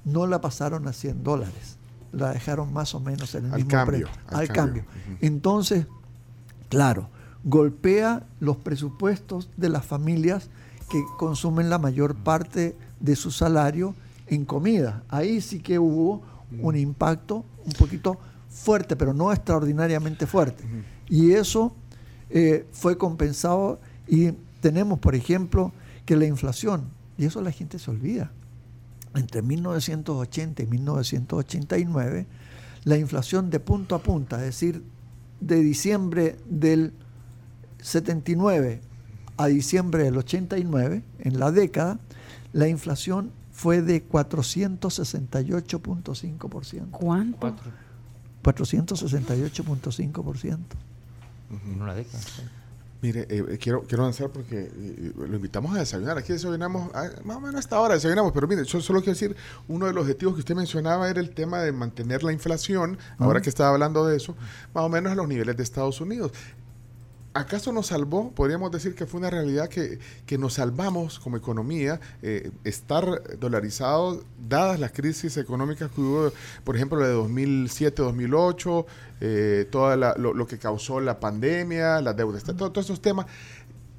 [0.05, 1.77] no la pasaron a 100 dólares.
[2.13, 4.23] La dejaron más o menos en el Al mismo cambio, precio.
[4.29, 4.85] al Al, cambio.
[5.21, 5.87] Entonces,
[6.69, 7.09] claro,
[7.45, 10.51] golpea los presupuestos de las familias
[10.91, 13.95] que consumen la mayor parte de su salario
[14.31, 15.03] en comida.
[15.09, 16.23] Ahí sí que hubo
[16.63, 20.65] un impacto un poquito fuerte, pero no extraordinariamente fuerte.
[21.09, 21.75] Y eso
[22.31, 25.73] eh, fue compensado y tenemos, por ejemplo,
[26.05, 26.85] que la inflación,
[27.19, 28.33] y eso la gente se olvida,
[29.15, 32.27] entre 1980 y 1989,
[32.85, 34.83] la inflación de punto a punta, es decir,
[35.41, 36.93] de diciembre del
[37.83, 38.81] 79
[39.37, 41.99] a diciembre del 89, en la década,
[42.53, 46.91] la inflación fue de 468.5%.
[46.93, 47.53] ¿Cuánto?
[48.43, 50.59] 468.5%.
[51.51, 52.25] En una década.
[53.03, 56.17] Mire, eh, eh, quiero, quiero avanzar porque eh, lo invitamos a desayunar.
[56.17, 59.13] Aquí desayunamos, ah, más o menos a esta hora desayunamos, pero mire, yo solo quiero
[59.13, 59.37] decir,
[59.69, 63.43] uno de los objetivos que usted mencionaba era el tema de mantener la inflación, ahora
[63.43, 64.35] que estaba hablando de eso,
[64.73, 66.33] más o menos a los niveles de Estados Unidos.
[67.33, 68.33] ¿Acaso nos salvó?
[68.33, 74.25] Podríamos decir que fue una realidad que, que nos salvamos como economía, eh, estar dolarizados,
[74.49, 76.33] dadas las crisis económicas que hubo,
[76.65, 78.85] por ejemplo, la de 2007-2008,
[79.21, 83.27] eh, todo lo, lo que causó la pandemia, la deuda, este- todo- todos esos temas.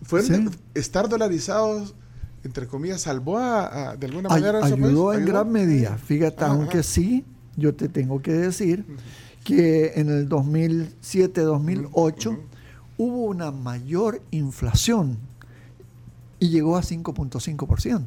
[0.03, 0.33] ¿Fueron Sí.
[0.73, 1.95] de- estar dolarizados,
[2.43, 5.31] entre comillas, salvó a, a- de alguna manera ayudó en ¿Ayudó?
[5.33, 5.97] gran medida.
[5.97, 6.83] Fíjate, Ajá, aunque ajá.
[6.89, 7.23] sí,
[7.55, 8.83] yo te tengo que decir
[9.45, 12.37] que en el 2007-2008
[13.03, 15.17] hubo una mayor inflación
[16.39, 18.05] y llegó a 5.5%.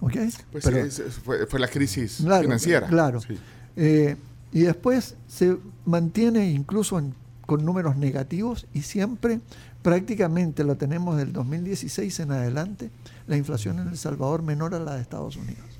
[0.00, 0.12] ¿Ok?
[0.50, 2.86] Pues Pero- es- fue, fue la crisis Claro, financiera.
[2.88, 3.20] Claro.
[3.20, 3.38] Sí.
[3.76, 4.16] Eh,
[4.52, 7.14] y después se mantiene incluso en-
[7.46, 9.40] con números negativos y siempre
[9.82, 12.90] prácticamente lo tenemos del 2016 en adelante,
[13.26, 15.73] la inflación en El Salvador menor a la de Estados Unidos.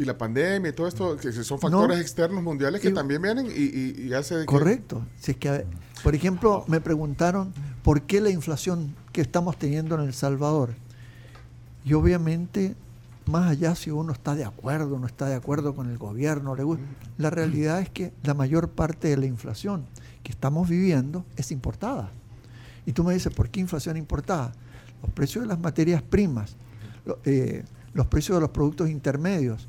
[0.00, 2.02] Y la pandemia y todo esto, que son factores No.
[2.02, 5.04] externos mundiales que Y- también vienen y, y, y hace de que- Correcto.
[5.20, 5.66] Si es que,
[6.02, 10.70] por ejemplo, me preguntaron por qué la inflación que estamos teniendo en El Salvador.
[11.84, 12.76] Y obviamente,
[13.26, 16.62] más allá si uno está de acuerdo no está de acuerdo con el gobierno, le
[16.62, 16.82] gusta,
[17.18, 19.84] la realidad es que la mayor parte de la inflación
[20.22, 22.10] que estamos viviendo es importada.
[22.86, 24.52] Y tú me dices, ¿por qué inflación importada?
[25.02, 26.56] Los precios de las materias primas,
[27.26, 29.68] eh, los precios de los productos intermedios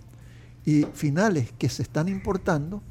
[0.66, 2.82] y finales que se están importando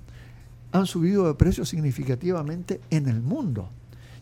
[0.73, 3.69] han subido de precio significativamente en el mundo.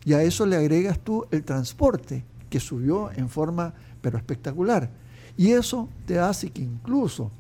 [0.05, 4.91] Y a eso le agregas tú el transporte, que subió en forma pero espectacular.
[5.37, 7.31] Y eso te hace que incluso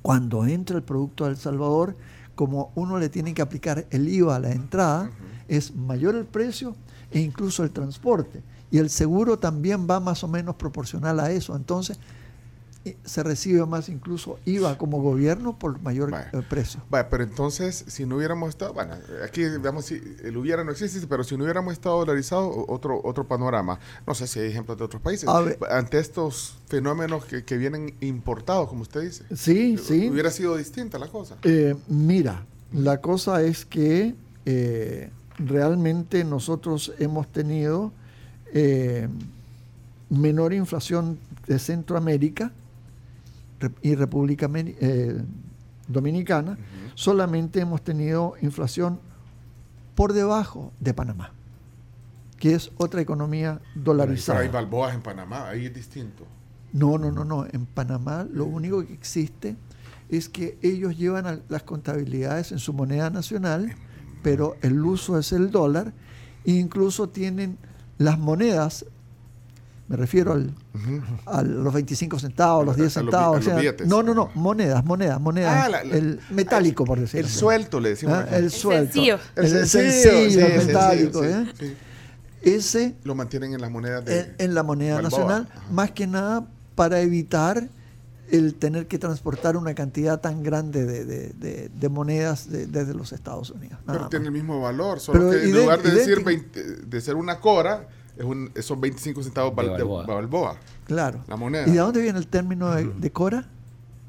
[0.00, 1.96] cuando entra el producto a El Salvador,
[2.34, 5.10] como uno le tiene que aplicar el IVA a la entrada,
[5.48, 6.74] es mayor el precio
[7.10, 8.42] e incluso el transporte.
[8.70, 11.54] Y el seguro también va más o menos proporcional a eso.
[11.54, 11.98] Entonces,
[13.04, 16.80] se recibe más incluso IVA como gobierno por mayor eh, precio.
[16.90, 21.06] Vaya, pero entonces, si no hubiéramos estado, bueno, aquí veamos si el hubiera no existe,
[21.06, 23.78] pero si no hubiéramos estado dolarizados, o- otro, otro panorama.
[24.06, 25.28] No sé si hay ejemplos de otros países.
[25.44, 25.58] Ver.
[25.70, 29.24] Ante estos fenómenos que, que vienen importados, como usted dice.
[29.34, 30.08] Sí, sí.
[30.10, 31.36] Hubiera sido distinta la cosa.
[31.44, 34.14] Eh, mira, la cosa es que
[34.44, 37.92] eh, realmente nosotros hemos tenido
[38.52, 39.08] eh,
[40.10, 42.52] menor inflación de Centroamérica
[43.82, 45.22] y República eh,
[45.88, 46.58] Dominicana,
[46.94, 49.00] solamente hemos tenido inflación
[49.94, 51.32] por debajo de Panamá,
[52.38, 54.48] que es otra economía Pero hay dolarizada.
[54.48, 56.24] balboas en Panamá, ahí es distinto.
[56.72, 57.46] No, no, no, no.
[57.52, 59.56] En Panamá lo único que existe
[60.08, 63.74] es que ellos llevan las contabilidades en su moneda nacional,
[64.22, 65.92] pero el uso es el dólar,
[66.44, 67.58] e incluso tienen
[67.98, 68.86] las monedas
[69.92, 70.50] Me refiero al,
[71.26, 73.36] a los 25 centavos, los A- 10 a los bi- centavos.
[73.36, 73.86] a o sea, los billetes.
[73.86, 75.52] no, no, no, monedas, monedas, monedas.
[75.66, 77.28] Ah, la- la- el metálico, por El decirlo.
[77.28, 78.14] suelto, le decimos.
[78.16, 78.94] Ah, el suelto.
[78.94, 79.18] sencillo.
[79.36, 81.22] El, El sencillo, sencillo, sí, el metálico.
[81.22, 81.46] sí, ¿eh?
[81.60, 81.76] sí.
[82.40, 84.18] Ese Lo mantienen en las monedas de.
[84.20, 85.10] en, en la moneda Balboa.
[85.10, 85.62] nacional, Ajá.
[85.70, 87.68] más que nada para evitar
[88.30, 92.94] el tener que transportar una cantidad tan grande de, de- de- de monedas de- desde
[92.94, 93.78] los Estados Unidos.
[93.80, 94.08] nada Pero más.
[94.10, 96.26] tiene el mismo valor, solo Pero que en lugar de decir idéntico.
[96.26, 100.06] 20 de ser una cora, es un, son 25 centavos De bal- de Balboa.
[100.06, 100.56] Balboa.
[100.86, 101.24] Claro.
[101.28, 101.66] La moneda.
[101.66, 103.46] ¿Y de dónde viene el término de, de cora?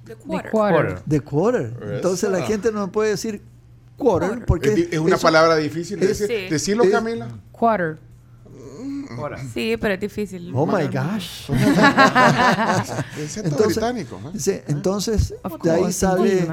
[0.05, 0.51] The quarter.
[0.51, 1.01] quarter.
[1.05, 1.73] De quarter.
[1.95, 3.41] Entonces la gente no puede decir
[3.97, 4.45] quarter Quarter.
[4.45, 6.35] porque es, es una eso- palabra difícil de es- decir.
[6.45, 6.49] Sí.
[6.49, 7.29] Decirlo, es- Camila.
[7.51, 7.99] Quarter.
[9.53, 10.51] Sí, pero es difícil.
[10.55, 11.49] Oh my gosh.
[13.19, 14.19] Es Entonces, británico.
[14.33, 14.39] ¿eh?
[14.39, 16.47] sí, entonces Of de ahí sale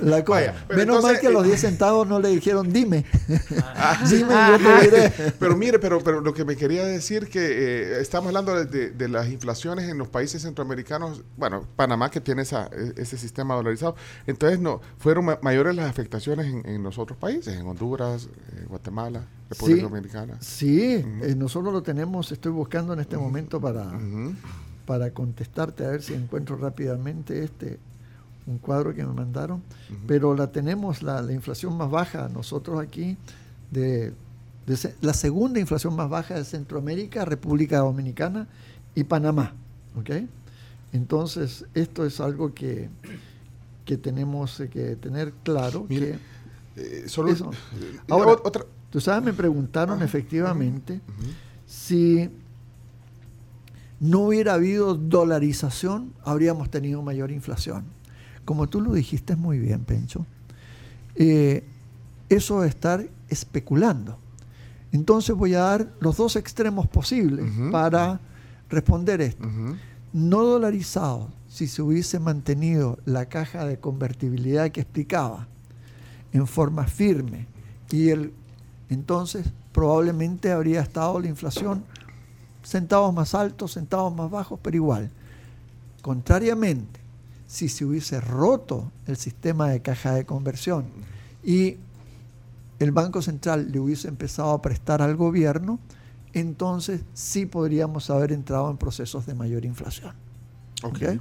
[0.00, 0.54] la cosa.
[0.74, 3.04] Menos mal entonces, que los eh, 10 centavos no le dijeron dime.
[3.74, 5.12] Ah, dime y yo te diré.
[5.38, 8.90] Pero mire, pero, pero lo que me quería decir que eh, estamos hablando de, de-
[8.90, 13.54] de las inflaciones en los países centroamericanos, bueno, Panamá que tiene esa, e- ese sistema
[13.54, 18.28] dolarizado, entonces no fueron ma- mayores las afectaciones en, en los otros países, en Honduras,
[18.52, 19.82] eh, Guatemala, República Sí.
[19.82, 20.36] Dominicana.
[20.40, 20.82] Sí,
[21.22, 23.92] eh, nosotros lo tenemos, estoy buscando en este momento para,
[24.86, 27.78] para contestarte, a ver si encuentro rápidamente este,
[28.46, 29.62] un cuadro que me mandaron,
[30.06, 33.16] pero la tenemos, la, la inflación más baja, nosotros aquí,
[33.70, 34.12] de,
[35.00, 38.48] la segunda inflación más baja de Centroamérica, República Dominicana
[38.96, 39.52] y Panamá,
[39.96, 40.10] ¿ok?
[40.92, 42.88] Entonces, esto es algo que,
[43.84, 46.18] que tenemos eh, que tener claro, Mire,
[46.74, 47.50] que Eh, solo Eso.
[48.10, 48.64] Ahora- ot- otra
[48.96, 51.02] Tú sabes, me preguntaron efectivamente
[51.66, 52.30] si
[54.00, 57.84] no hubiera habido dolarización, habríamos tenido mayor inflación.
[58.46, 60.24] Como tú lo dijiste muy bien, Pencho,
[61.14, 61.62] eh,
[62.30, 64.16] eso es estar especulando.
[64.92, 68.18] Entonces voy a dar los dos extremos posibles para
[68.70, 69.46] responder esto.
[70.14, 75.48] No dolarizado, si se hubiese mantenido la caja de convertibilidad que explicaba
[76.32, 77.46] en forma firme
[77.90, 78.32] y el
[78.88, 81.84] entonces probablemente habría estado la inflación
[82.62, 85.10] centavos más altos, centavos más bajos, pero igual.
[86.02, 87.00] Contrariamente,
[87.46, 90.86] si se hubiese roto el sistema de caja de conversión
[91.44, 91.76] y
[92.78, 95.78] el Banco Central le hubiese empezado a prestar al gobierno,
[96.32, 100.14] entonces sí podríamos haber entrado en procesos de mayor inflación.
[100.82, 100.98] Ok.
[101.02, 101.20] ¿Ok?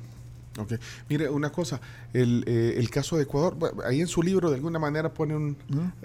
[0.60, 0.74] Ok.
[1.10, 1.80] Mire, una cosa,
[2.14, 5.36] el, eh, el caso de Ecuador, bueno, ahí en su libro de alguna manera pone
[5.36, 5.58] un,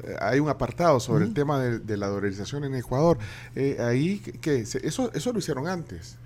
[0.02, 3.18] eh, hay un apartado sobre el tema de, de la dolarización en Ecuador.
[3.54, 4.66] Eh, ahí, ¿qué- ¿qué?
[4.66, 6.16] Se- Eso, eso lo hicieron antes,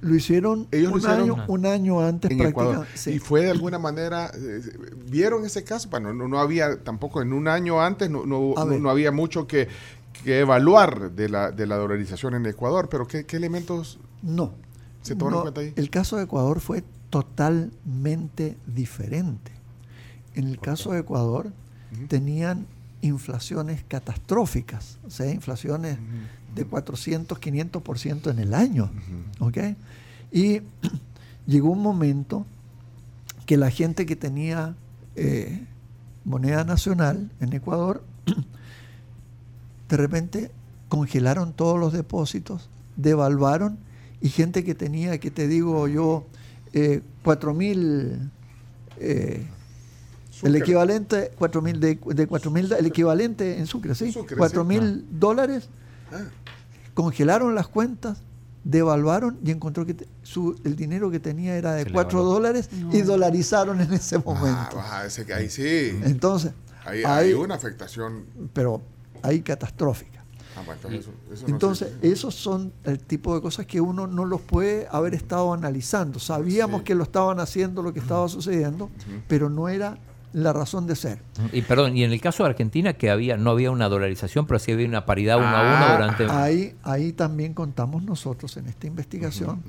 [0.00, 2.86] Lo hicieron, Ellos lo un, hicieron año, un año antes en Ecuador.
[2.94, 3.10] sí.
[3.12, 4.60] Y fue de alguna manera, eh,
[5.08, 5.88] ¿vieron ese caso?
[5.90, 9.68] Bueno, no, no había tampoco en un año antes, no, no, no- había mucho que,
[10.24, 14.54] que evaluar de la, de la dolarización en Ecuador, pero ¿qué, qué elementos No.
[15.02, 15.72] se tomaron en cuenta ahí?
[15.76, 19.52] El caso de Ecuador fue totalmente diferente.
[20.34, 21.52] En el caso de Ecuador
[22.08, 22.66] tenían
[23.02, 25.98] inflaciones catastróficas, o sea, inflaciones
[26.54, 28.90] de 400, 500% en el año.
[29.40, 29.58] ¿ok?
[30.32, 30.62] Y
[31.46, 32.46] llegó un momento
[33.44, 34.74] que la gente que tenía
[35.14, 35.66] eh,
[36.24, 38.02] moneda nacional en Ecuador,
[39.90, 40.50] de repente
[40.88, 43.76] congelaron todos los depósitos, devaluaron
[44.22, 46.24] y gente que tenía, que te digo yo,
[46.72, 48.30] eh, 4 mil,
[48.98, 49.46] eh,
[50.42, 54.12] el equivalente, 4 mil de, de 4 mil, el equivalente en Sucre, ¿sí?
[54.12, 54.68] Sucre, 4 sí.
[54.68, 55.68] mil dólares,
[56.12, 56.24] Ah.
[56.94, 58.18] congelaron las cuentas,
[58.64, 62.18] devaluaron y encontró que te- su, el dinero que tenía era de Se le 4
[62.18, 62.34] evaluó.
[62.34, 64.76] dólares y dolarizaron en ese Ah, momento.
[64.76, 65.98] baja, ese que ahí sí.
[66.04, 66.52] Entonces,
[66.84, 68.24] Ahí hay- hay una afectación.
[68.52, 68.82] pero
[69.22, 70.21] ahí catastrófica.
[70.56, 72.08] Ah, bueno, entonces eso, eso no Entonces, sé.
[72.12, 76.18] esos son el tipo de cosas que uno no los puede haber estado analizando.
[76.18, 76.84] Sabíamos Sí.
[76.84, 78.90] que lo estaban haciendo, lo que estaba sucediendo,
[79.28, 79.98] pero no era
[80.34, 81.20] la razón de ser.
[81.52, 84.58] Y perdón, y en el caso de Argentina, que había no había una dolarización, pero
[84.58, 86.24] sí había una paridad uno a Ah, uno durante.
[86.30, 89.62] Ahí, ahí también contamos nosotros en esta investigación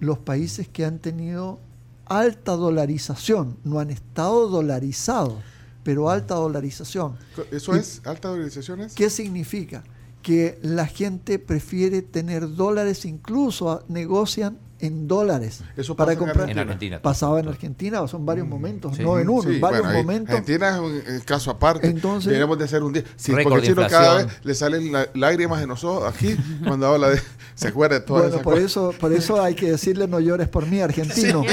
[0.00, 1.58] los países que han tenido
[2.06, 5.34] alta dolarización, no han estado dolarizados,
[5.82, 7.16] pero alta dolarización.
[7.50, 8.80] ¿Eso Y- es alta dolarización?
[8.82, 8.94] es?
[8.94, 9.82] ¿Qué significa?
[10.28, 16.36] Que la gente prefiere tener dólares, incluso negocian en dólares Eso para comprar.
[16.42, 16.62] Argentina.
[16.62, 17.02] En Argentina.
[17.02, 19.02] Pasaba en Argentina, son varios momentos, sí.
[19.02, 20.30] no en uno, Sí, en varios bueno, momentos.
[20.30, 21.88] Argentina es un eh, caso aparte.
[21.88, 23.02] Entonces- Deberíamos de hacer un día.
[23.16, 27.10] Sí, porque chino cada vez le salen la- lágrimas en los ojos aquí cuando habla
[27.10, 27.20] de.
[27.54, 28.70] Se acuerda de todas Bueno, esas por cosas.
[28.70, 31.42] eso, por eso hay que decirle no llores por mí, argentino.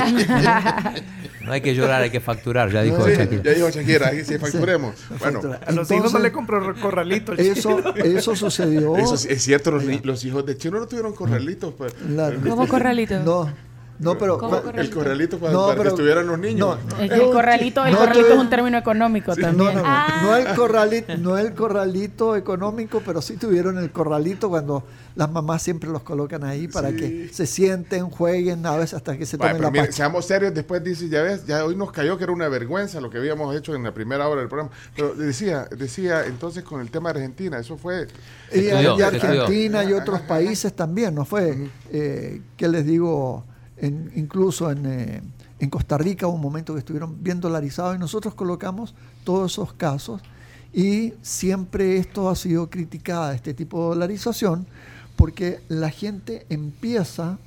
[1.46, 3.44] No hay que llorar, hay que facturar, ya dijo Sí, Shakira.
[3.44, 4.96] ya dijo Shakira, ahí sí facturemos.
[5.20, 5.60] Bueno, Factura.
[5.68, 7.34] A los hijos no le compró corralito.
[7.34, 8.98] el Eso, eso sucedió.
[8.98, 11.72] eso es cierto, los, los hijos de Chino no tuvieron corralitos.
[11.78, 11.94] pues.
[12.10, 13.15] La- ¿Cómo corralito?
[13.24, 13.50] No,
[14.00, 14.38] no, pero.
[14.38, 16.78] ¿Cómo pa- El corralito para, No, para que pero- estuvieran los niños.
[16.90, 19.58] no, el corralito, el No, corralito es un término económico No, también.
[19.76, 20.22] no, no, Ah.
[20.24, 24.84] no el corralito, no el corralito económico, pero sí tuvieron el corralito cuando
[25.16, 26.96] las mamás siempre los colocan ahí para Sí.
[26.98, 30.54] que se sienten, jueguen, a veces hasta que se tomen pero la mire, seamos serios,
[30.54, 33.56] después dice, ya ves, ya hoy nos cayó que era una vergüenza lo que habíamos
[33.56, 34.72] hecho en la primera hora del programa.
[34.94, 38.08] Pero decía, decía entonces con el tema de Argentina, eso fue
[38.52, 39.42] Y, estudió, y se estudió.
[39.44, 41.70] Argentina y otros países también, ¿no fue?
[41.92, 43.46] Eh, ¿Qué les digo?
[43.78, 45.22] En- incluso en, eh,
[45.60, 49.74] en Costa Rica hubo un momento que estuvieron bien dolarizados y nosotros colocamos todos esos
[49.74, 50.22] casos
[50.74, 54.66] y siempre esto ha sido criticada, este tipo de dolarización,
[55.16, 57.38] porque la gente empieza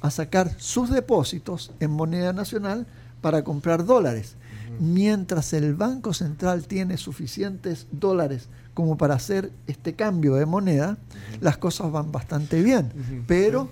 [0.00, 2.86] a sacar sus depósitos en moneda nacional
[3.20, 4.34] para comprar dólares.
[4.80, 10.96] Mientras el Banco Central tiene suficientes dólares como para hacer este cambio de moneda,
[11.40, 12.90] las cosas van bastante bien.
[13.28, 13.68] Pero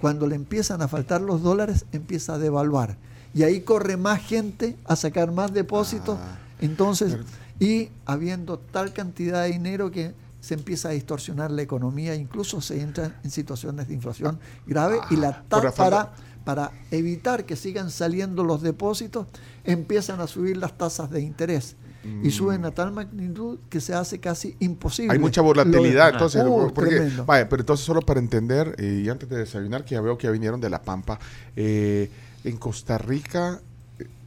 [0.00, 2.96] cuando le empiezan a faltar los dólares, empieza a devaluar.
[3.34, 6.18] Y ahí corre más gente a sacar más depósitos.
[6.20, 6.38] Ah.
[6.60, 7.18] Entonces,
[7.60, 12.80] y habiendo tal cantidad de dinero que se empieza a distorsionar la economía, incluso se
[12.80, 16.12] entra en situaciones de inflación grave y la Ah, por la ta- para,
[16.44, 19.26] para evitar que sigan saliendo los depósitos,
[19.64, 21.74] empiezan a subir las tasas de interés.
[22.22, 25.08] Y suben a tal magnitud que se hace casi imposible.
[25.08, 25.12] Mm.
[25.12, 29.28] Hay mucha volatilidad, entonces, Uh, porque, vaya, pero entonces solo para entender, eh, y antes
[29.28, 31.18] de desayunar, que ya veo que ya vinieron de La Pampa,
[31.56, 32.10] eh,
[32.44, 33.60] en Costa Rica,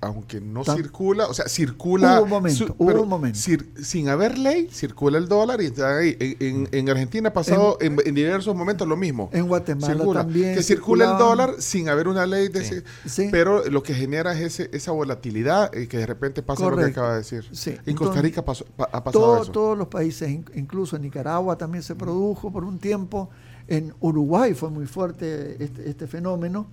[0.02, 2.16] aunque no circula, o sea, circula...
[2.20, 3.38] Hubo un momento, hubo pero un momento.
[3.38, 6.16] cir- sin haber ley, circula el dólar y está ahí.
[6.20, 9.30] En, en- en Argentina ha pasado en, en diversos momentos lo mismo.
[9.34, 10.22] En Guatemala Circula.
[10.22, 12.76] también Que circula el dólar sin haber una ley de Sí.
[12.76, 13.28] ese- Sí.
[13.30, 16.86] Pero lo que genera es ese, esa volatilidad eh, que de repente pasa lo que
[16.86, 17.46] acaba de decir.
[17.52, 17.76] Sí.
[17.86, 19.52] En Costa Rica pasó- ha pasado Todo- eso.
[19.52, 23.30] Todos los países, in- incluso en Nicaragua también se produjo por un tiempo.
[23.68, 26.66] En Uruguay fue muy fuerte este, este fenómeno,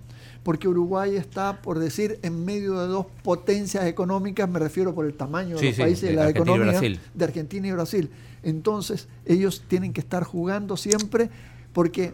[0.47, 5.13] porque Uruguay está, por decir, en medio de dos potencias económicas, me refiero por el
[5.13, 8.09] tamaño de Sí, los sí, países y de la Argentina economía de Argentina y Brasil.
[8.43, 11.29] Entonces, ellos tienen que estar jugando siempre,
[11.73, 12.13] porque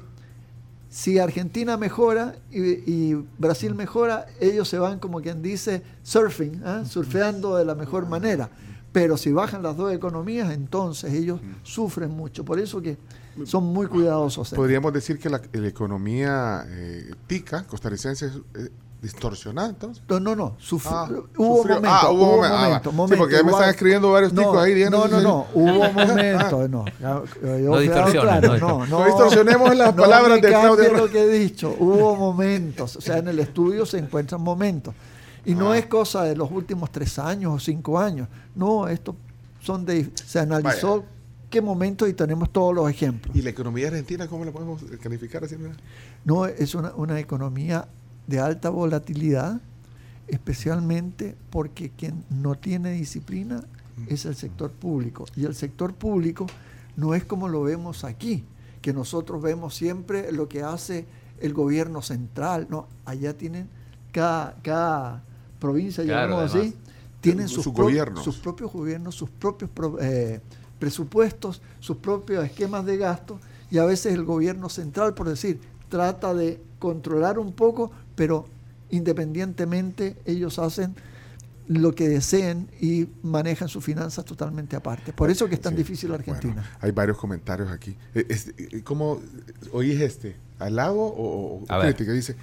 [0.90, 2.60] si Argentina mejora y,
[2.92, 6.86] y Brasil mejora, ellos se van como quien dice surfing, ¿ah?
[6.86, 8.50] surfeando de la mejor manera.
[8.92, 12.44] Pero si bajan las dos economías, entonces ellos sufren mucho.
[12.44, 12.98] Por eso que
[13.46, 14.50] son muy cuidadosos.
[14.52, 18.70] Podríamos decir que la, la economía eh, tica costarricense es eh,
[19.02, 20.02] distorsionada, entonces.
[20.08, 20.56] No, no, no.
[20.86, 21.76] Ah, hubo sufrió.
[21.76, 21.90] momento.
[21.90, 22.56] Ah, hubo hubo momento.
[22.90, 25.48] Ah, momento, Sí, porque ya me están escribiendo varios ticos ahí, díganos No, no, no.
[25.54, 26.68] Hubo momento.
[26.70, 30.48] No, Ya- yo No distorsiones, claro, no no, no, No distorsionemos las no palabras de
[30.48, 31.76] Claudio lo que he dicho.
[31.80, 32.96] Hubo momentos.
[32.96, 34.94] O sea, en el estudio se encuentran momentos.
[35.46, 35.56] Y Ah.
[35.58, 38.30] no es cosa de los últimos tres años o cinco años.
[38.56, 39.16] No, esto
[39.62, 40.10] son de.
[40.26, 41.08] Se analizó Vaya.
[41.54, 43.36] Qué momentos y tenemos todos los ejemplos.
[43.36, 45.56] ¿Y la economía argentina cómo la podemos calificar así?
[46.26, 47.88] No, es una, una economía
[48.26, 49.62] de alta volatilidad,
[50.28, 53.64] especialmente porque quien no tiene disciplina
[54.08, 55.26] es el sector público.
[55.36, 56.48] Y el sector público
[56.98, 58.44] no es como lo vemos aquí,
[58.82, 61.06] que nosotros vemos siempre lo que hace
[61.40, 62.66] el gobierno central.
[62.70, 63.70] No, allá tienen
[64.12, 65.24] cada, cada
[65.60, 66.74] provincia, Claro, digamos además.
[66.74, 66.78] así,
[67.22, 68.24] tienen Sus sus, pro- gobiernos.
[68.24, 70.42] sus propios gobiernos, sus propios pro- eh,
[70.88, 73.40] presupuestos, sus propios esquemas de gasto
[73.72, 78.46] y a veces el gobierno central, por decir, trata de controlar un poco, pero
[78.90, 80.94] independientemente ellos hacen
[81.70, 85.14] lo que deseen y manejan sus finanzas totalmente aparte.
[85.14, 86.54] Por eso que es tan Sí, difícil la Argentina.
[86.56, 87.96] bueno, hay varios comentarios aquí.
[88.14, 88.26] Eh,
[88.58, 89.22] eh, ¿Cómo
[89.72, 90.36] oís este?
[90.60, 92.12] ¿Halago o, o crítica?
[92.12, 92.36] Dice,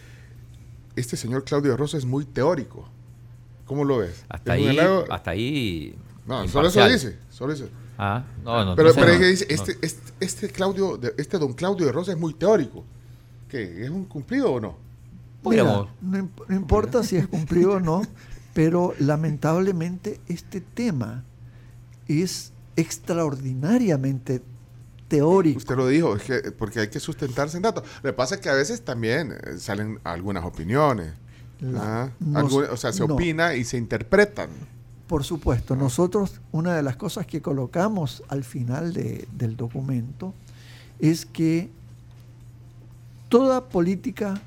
[0.97, 2.88] este señor Claudio Rosa es muy teórico.
[3.66, 4.24] ¿Cómo lo ves?
[4.30, 5.05] Hasta ¿Es un ahí, halago?
[5.11, 5.95] hasta ahí.
[6.26, 7.18] No, solo eso dice.
[7.28, 7.68] Solo eso.
[8.03, 8.76] Ah, no, no.
[8.76, 9.55] pero no sé, pero no, es que dice, no.
[9.55, 12.84] este, este, este Claudio, este don Claudio de Rosa es muy teórico.
[13.48, 13.84] ¿Qué?
[13.84, 14.76] ¿Es un cumplido o no?
[15.44, 15.88] Mira, no,
[16.18, 18.03] imp- no importa si es cumplido o no,
[18.55, 21.24] pero lamentablemente este tema
[22.09, 24.42] es extraordinariamente
[25.09, 25.59] teórico.
[25.59, 27.84] Usted lo dijo, es que, porque hay que sustentarse en datos.
[28.03, 31.12] Lo que pasa es que a veces también eh, salen algunas opiniones.
[31.61, 33.14] La- Ah, nos- o sea, se no.
[33.14, 34.48] opina y se interpretan.
[35.11, 40.32] Por supuesto, nosotros una de las cosas que colocamos al final de- del documento
[41.00, 41.68] es que
[43.28, 44.40] toda política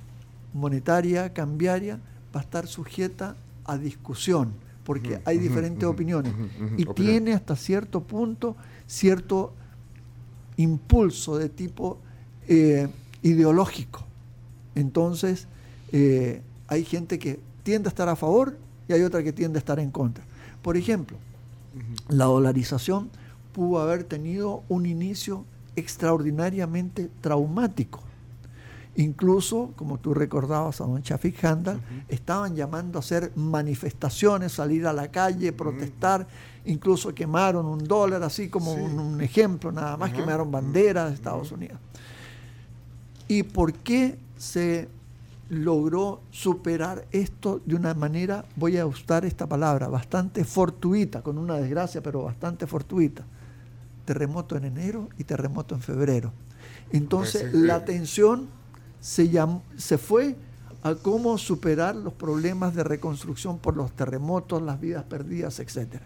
[0.54, 2.00] monetaria, cambiaria,
[2.34, 3.36] va a estar sujeta
[3.66, 4.54] a discusión,
[4.86, 6.34] porque hay diferentes opiniones.
[6.78, 8.56] Y tiene hasta cierto punto
[8.88, 9.52] cierto
[10.58, 11.98] impulso de tipo
[12.48, 12.88] eh,
[13.22, 14.06] ideológico.
[14.76, 15.48] Entonces,
[15.92, 18.58] eh, hay gente que tiende a estar a favor
[18.88, 20.24] y hay otra que tiende a estar en contra.
[20.64, 21.18] Por ejemplo,
[22.10, 23.10] la dolarización
[23.54, 25.46] pudo haber tenido un inicio
[25.76, 28.00] extraordinariamente traumático.
[28.96, 34.94] Incluso, como tú recordabas a don Chafik Handal, estaban llamando a hacer manifestaciones, salir a
[34.94, 36.28] la calle, protestar,
[36.66, 38.82] incluso quemaron un dólar, así como Sí.
[38.82, 41.80] un, un ejemplo, nada más quemaron banderas de Estados Unidos.
[43.28, 44.88] ¿Y por qué se
[45.54, 51.56] logró superar esto de una manera, voy a usar esta palabra, bastante fortuita, con una
[51.56, 53.24] desgracia, pero bastante fortuita?
[54.06, 56.32] Terremoto en enero y terremoto en febrero.
[56.92, 58.48] Entonces, Parece que- la tensión
[59.00, 60.36] se, llam- se fue
[60.84, 66.06] a cómo superar los problemas de reconstrucción por los terremotos, las vidas perdidas, etcétera.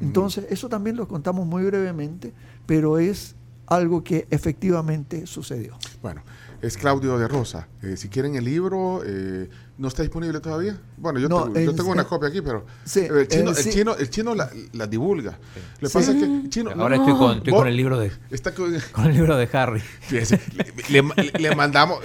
[0.00, 2.32] Entonces, eso también lo contamos muy brevemente,
[2.66, 3.34] pero es
[3.66, 5.76] algo que efectivamente sucedió.
[6.02, 6.22] Bueno,
[6.66, 7.68] es Claudio de Rosa.
[7.82, 9.48] Eh, si quieren el libro, eh,
[9.78, 10.78] ¿no está disponible todavía?
[10.96, 13.56] Bueno, yo, No, tengo, yo una el- copia aquí, pero Sí, eh, el chino, el
[13.56, 13.70] sí.
[13.70, 15.32] chino, el chino la, la divulga.
[15.80, 15.92] Lo que Sí.
[15.98, 16.70] pasa es que el chino...
[16.76, 19.48] Ahora estoy, con, estoy Vos- con el libro de Está con- con el libro de
[19.52, 19.80] Harry.
[19.80, 20.40] Fíjese,
[20.88, 21.98] le, le- le mandamos,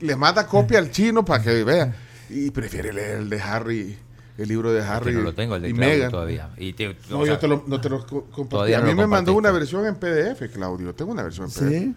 [0.00, 1.94] le manda copia al chino para que vea.
[2.30, 3.98] Y prefiere leer el de Harry,
[4.38, 5.12] el libro de Que Harry.
[5.14, 6.10] no lo tengo el de y Claudio Meghan.
[6.10, 6.50] todavía.
[6.56, 8.72] Y te- No, o sea, yo te lo, no te lo compartí.
[8.74, 10.94] A no mí lo me mandó una versión en PDF, Claudio.
[10.94, 11.68] Tengo una versión en PDF.
[11.70, 11.94] ¿Sí?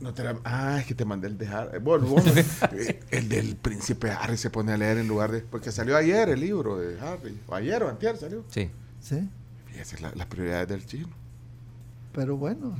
[0.00, 1.78] No te la- ah, es que te mandé el de Harry.
[1.78, 2.24] Bueno, vos-
[2.72, 5.40] eh, el del príncipe Harry se pone a leer en lugar de.
[5.40, 7.38] Porque salió ayer el libro de Harry.
[7.46, 8.44] O ayer o antier salió.
[8.48, 8.70] Sí.
[9.00, 9.28] ¿Sí?
[9.66, 11.08] Fíjese la- las prioridades del chino.
[12.12, 12.76] Pero bueno,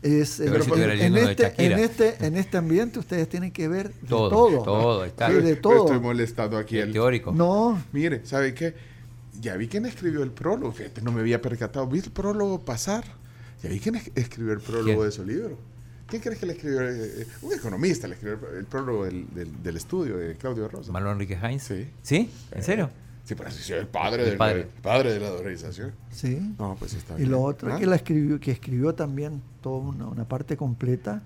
[0.00, 3.66] es, Pero en- si estuviera en, este, en, este, en este ambiente ustedes tienen que
[3.68, 4.62] ver de Todo, todo.
[4.62, 5.28] todo, está.
[5.28, 5.86] Sí, de todo.
[5.86, 6.76] Estoy molestando aquí.
[6.78, 7.32] El El, teórico.
[7.32, 8.74] No, Mire, ¿sabe qué?
[9.40, 10.72] Ya vi quién escribió el prólogo.
[10.72, 11.86] Fíjate, no me había percatado.
[11.88, 13.04] Vi el prólogo pasar.
[13.62, 15.00] Ya vi quién es- escribió el prólogo ¿Quién?
[15.00, 15.58] de su libro.
[16.08, 16.80] ¿Quién crees que le escribió?
[16.82, 20.66] Eh, eh, un economista le escribió el, el prólogo del, del- del estudio de Claudio
[20.68, 20.90] Rosa.
[20.90, 21.64] Manuel Enrique Heinz.
[21.64, 21.86] Sí.
[22.02, 22.30] ¿Sí?
[22.52, 22.90] ¿En serio?
[23.24, 24.60] Sí, pero así el padre, El del, padre.
[24.62, 25.92] el padre de la dolarización.
[26.10, 26.54] sí.
[26.58, 27.30] No, pues está Y bien.
[27.32, 27.78] lo otro ¿Ah?
[27.78, 31.22] que la escribió, que escribió también toda una, una parte completa,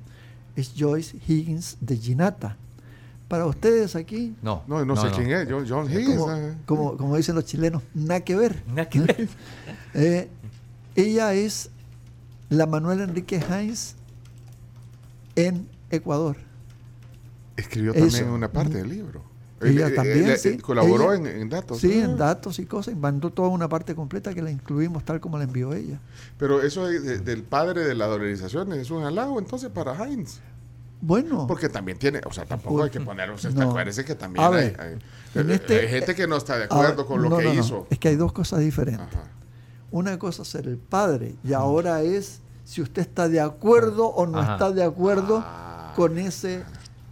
[0.57, 2.57] es Joyce Higgins de Ginata.
[3.29, 4.65] Para ustedes aquí, No.
[4.67, 5.49] No, no, sé quién es.
[5.49, 6.17] John, John Higgins.
[6.19, 6.55] como, ah.
[6.67, 8.63] como, como dicen los chilenos, nada que ver.
[8.67, 9.29] Nada que ver.
[9.95, 10.29] Eh,
[10.97, 11.71] ella es
[12.51, 13.95] la Manuel Enrique Heinz
[15.37, 16.37] en Ecuador.
[17.57, 18.07] Escribió Eso.
[18.07, 19.23] también una parte del libro.
[19.61, 20.49] Ella Él- él- también, él- sí.
[20.49, 21.79] él colaboró Ella- en, en datos.
[21.79, 22.05] Sí, Ah.
[22.07, 25.39] en datos y cosas, y mandó toda una parte completa que la incluimos tal como
[25.39, 26.01] la envió ella.
[26.39, 30.41] Pero eso de- de- del padre de la dolarización es un halago entonces para Heinz.
[31.01, 33.71] Bueno, Porque también tiene, o sea, tampoco hay que poner, o sea, No.
[33.71, 34.99] acuérdense que también hay, eh,
[35.35, 37.87] este- hay gente que no está de acuerdo con lo no, que no, hizo.
[37.91, 39.03] Es que hay dos cosas diferentes.
[39.07, 39.25] Ajá.
[39.91, 44.27] Una cosa es ser el padre y ahora es si usted está de acuerdo o
[44.27, 44.53] no Ajá.
[44.55, 45.93] está de acuerdo Ah.
[45.97, 46.63] con ese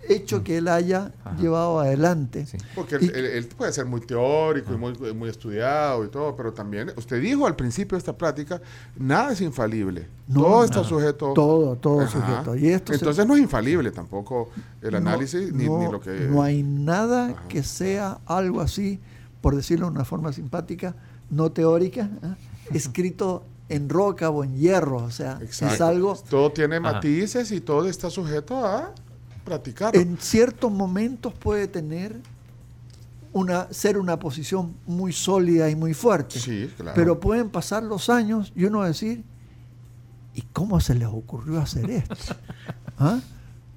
[0.09, 1.37] hecho que él haya Ajá.
[1.37, 2.45] llevado adelante.
[2.47, 2.57] Sí.
[2.75, 6.35] Porque él, Y- él- él puede ser muy teórico y muy, muy estudiado y todo,
[6.35, 8.61] pero también, usted dijo al principio de esta plática,
[8.97, 10.09] nada es infalible.
[10.27, 11.33] No, todo está sujeto.
[11.35, 12.11] Todo, todo Ajá.
[12.11, 12.57] sujeto.
[12.57, 14.49] Y esto se- Entonces no es infalible tampoco
[14.83, 16.11] el no- análisis ni, no, ni lo que...
[16.29, 17.43] no hay nada Ajá.
[17.49, 18.99] que sea algo así,
[19.41, 20.95] por decirlo de una forma simpática,
[21.31, 22.35] no teórica, ¿ah?
[22.75, 24.99] escrito en roca o en hierro.
[24.99, 25.75] O sea, Exacto.
[25.75, 26.93] es algo Todo tiene Ajá.
[26.95, 28.93] matices y todo está sujeto a
[29.45, 29.99] practicarlo.
[29.99, 32.17] en ciertos momentos puede tener
[33.33, 36.39] una ser una posición muy sólida y muy fuerte.
[36.41, 36.93] Sí, claro.
[36.97, 39.23] Pero pueden pasar los años y uno decir,
[40.35, 42.15] ¿y cómo se les ocurrió hacer esto?
[42.99, 43.21] ¿Ah?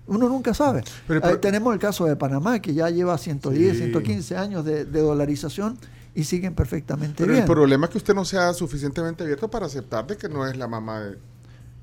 [0.08, 0.84] Uno nunca sabe.
[1.08, 3.78] Pero- Ahí tenemos el caso de Panamá, que ya lleva 110, Sí.
[3.84, 5.78] 115 años de, de dolarización
[6.16, 7.44] y siguen perfectamente Pero bien.
[7.44, 10.56] el problema es que usted no sea suficientemente abierto para aceptar de que no es
[10.58, 11.18] la mamá de...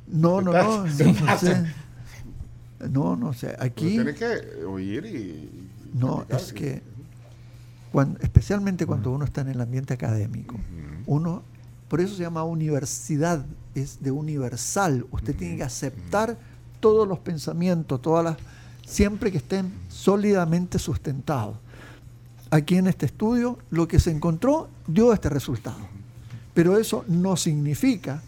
[0.07, 0.89] No, no, no.
[0.91, 1.17] Sí.
[1.25, 1.75] no sé.
[2.91, 3.57] No, no sé.
[3.59, 5.69] Aquí tiene que oír y...
[5.95, 6.83] no, es que
[7.93, 10.57] cuando, especialmente cuando uno está en el ambiente académico,
[11.07, 11.43] uno,
[11.89, 15.07] por eso se llama universidad, es de universal.
[15.11, 16.39] Usted tiene que aceptar
[16.79, 18.37] todos los pensamientos, todas las,
[18.87, 21.57] siempre que estén sólidamente sustentados.
[22.51, 25.79] Aquí en este estudio, lo que se encontró dio este resultado.
[26.55, 28.23] Pero eso no significa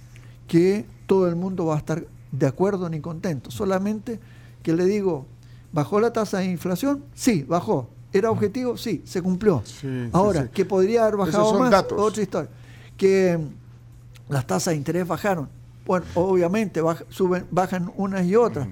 [0.46, 3.50] que todo el mundo va a estar de acuerdo ni contento.
[3.50, 4.20] Solamente
[4.62, 5.26] que le digo,
[5.72, 7.02] ¿bajó la tasa de inflación?
[7.14, 7.88] Sí, bajó.
[8.12, 8.76] ¿Era objetivo?
[8.76, 9.62] Sí, se cumplió.
[9.64, 10.48] Sí, Ahora, sí.
[10.54, 11.98] que podría haber bajado son más, datos.
[12.00, 12.50] otra historia.
[12.96, 15.48] Que mm, las tasas de interés bajaron.
[15.84, 18.68] Bueno, obviamente baj- suben, bajan unas y otras.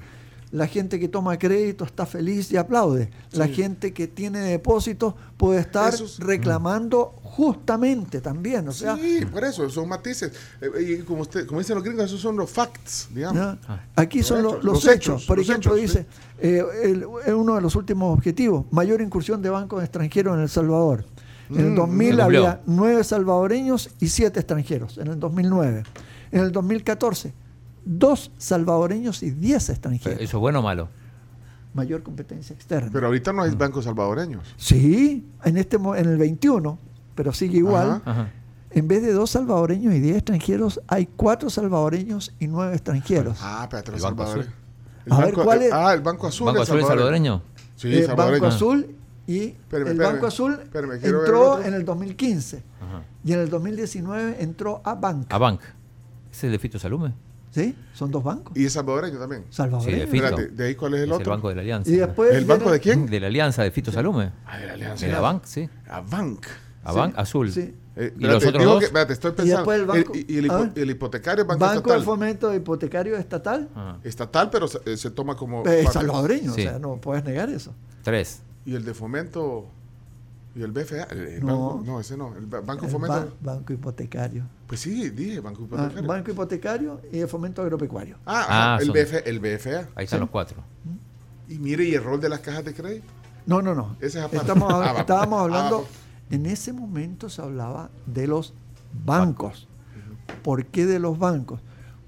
[0.52, 3.08] La gente que toma crédito está feliz y aplaude.
[3.32, 8.66] La gente que tiene depósitos puede estar es- reclamando justamente también.
[8.66, 10.32] O sea, sí, por eso, son matices.
[10.60, 13.58] Eh, y como, usted, como dicen los gringos, esos son los facts, digamos.
[13.58, 13.58] ¿ya?
[13.94, 14.96] aquí son Los lo- hechos, los, los hechos.
[15.14, 16.06] hechos, Por los ejemplo, hechos, dice,
[16.40, 20.48] eh, el- es uno de los últimos objetivos, mayor incursión de bancos extranjeros en El
[20.48, 21.04] Salvador.
[21.48, 22.40] En el Mm, 2000 se cumplió.
[22.40, 25.84] había nueve salvadoreños y siete extranjeros, en el 2009.
[26.32, 27.32] En el 2014,
[27.84, 30.20] dos salvadoreños y diez extranjeros.
[30.20, 30.88] ¿Eso es bueno o malo?
[31.74, 32.90] Mayor competencia externa.
[32.92, 34.54] Pero ahorita no hay bancos salvadoreños.
[34.56, 36.78] sí, en, este, en el 21,
[37.14, 38.02] pero sigue igual.
[38.04, 38.10] Ajá.
[38.10, 38.30] Ajá.
[38.72, 43.38] En vez de dos salvadoreños y diez extranjeros, hay cuatro salvadoreños y nueve extranjeros.
[43.40, 44.54] Ah, espérate, los El Banco salvadoreños.
[45.10, 45.72] A ver, ¿cuál es?
[45.72, 46.46] Ah, el Banco Azul.
[46.46, 47.42] ¿Banco el Azul es salvadoreño?
[47.76, 48.42] Sí, Eh, salvadoreño.
[48.42, 50.12] Banco Azul y Espérame, el espérame.
[50.12, 53.02] Banco Azul Espérame, el entró en el 2015 Ajá.
[53.24, 55.26] y en el 2019 entró a Bank.
[55.32, 55.60] A Bank.
[56.32, 57.12] ¿Ese es de Fito Salume?
[57.50, 57.74] ¿Sí?
[57.94, 58.56] Son dos bancos.
[58.56, 59.44] Y es salvadoreño también.
[59.50, 60.08] Salvadoreños.
[60.10, 61.24] Sí, de ¿de ahí cuál es el Es otro?
[61.32, 61.90] el Banco de la Alianza.
[61.90, 63.06] y después ¿El banco de quién?
[63.06, 64.30] De la Alianza de Fito Salume.
[64.46, 65.06] Ah, de la Alianza.
[65.06, 65.68] De la Bank, sí.
[65.88, 66.46] A Bank.
[66.84, 67.50] A Bank Azul.
[67.52, 67.74] Sí.
[67.96, 68.78] Eh, ¿Y los espérate, otros dos?
[68.78, 69.56] que- espérate, estoy Y pensando.
[69.58, 72.00] después el banco- y, y el, hipo- el hipotecario, Banco, Banco de.
[72.00, 73.68] Fomento Hipotecario Estatal.
[73.74, 73.98] Ajá.
[74.04, 75.66] Estatal, pero se, eh, se toma como.
[75.66, 76.60] eh, salvadoreño, Sí.
[76.66, 77.74] o sea, no puedes negar eso.
[78.02, 78.42] Tres.
[78.64, 79.66] Y el de fomento.
[80.60, 81.04] Y el BFA.
[81.04, 81.70] el- el No.
[81.76, 82.36] banco- no, ese no.
[82.36, 83.34] El ba- Banco El Fomento.
[83.40, 84.44] ba- banco Hipotecario.
[84.66, 86.08] Pues sí, dije, Banco Ah, Hipotecario.
[86.08, 88.16] banco Hipotecario y el Fomento Agropecuario.
[88.26, 89.88] Ah, Ah, el, son- BF, el BFA.
[89.94, 90.20] Ahí están Sí.
[90.20, 90.58] los cuatro.
[91.48, 93.06] Y mire, y el rol de las cajas de crédito.
[93.46, 93.96] No, no, no.
[94.00, 94.36] Ese es aparte.
[94.36, 95.88] Estamos, Ah, estábamos hablando, Ah, vamos.
[96.30, 98.52] en ese momento se hablaba de los
[99.04, 99.66] bancos.
[100.42, 101.60] ¿Por qué de los bancos?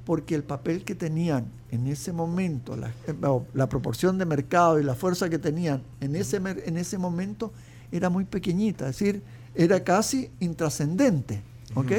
[0.04, 3.14] Porque el papel que tenían en ese momento, la, eh,
[3.54, 7.52] la proporción de mercado y la fuerza que tenían en ese, en ese momento
[7.92, 9.22] era muy pequeñita, es decir,
[9.54, 11.42] era casi intrascendente,
[11.74, 11.92] ¿ok?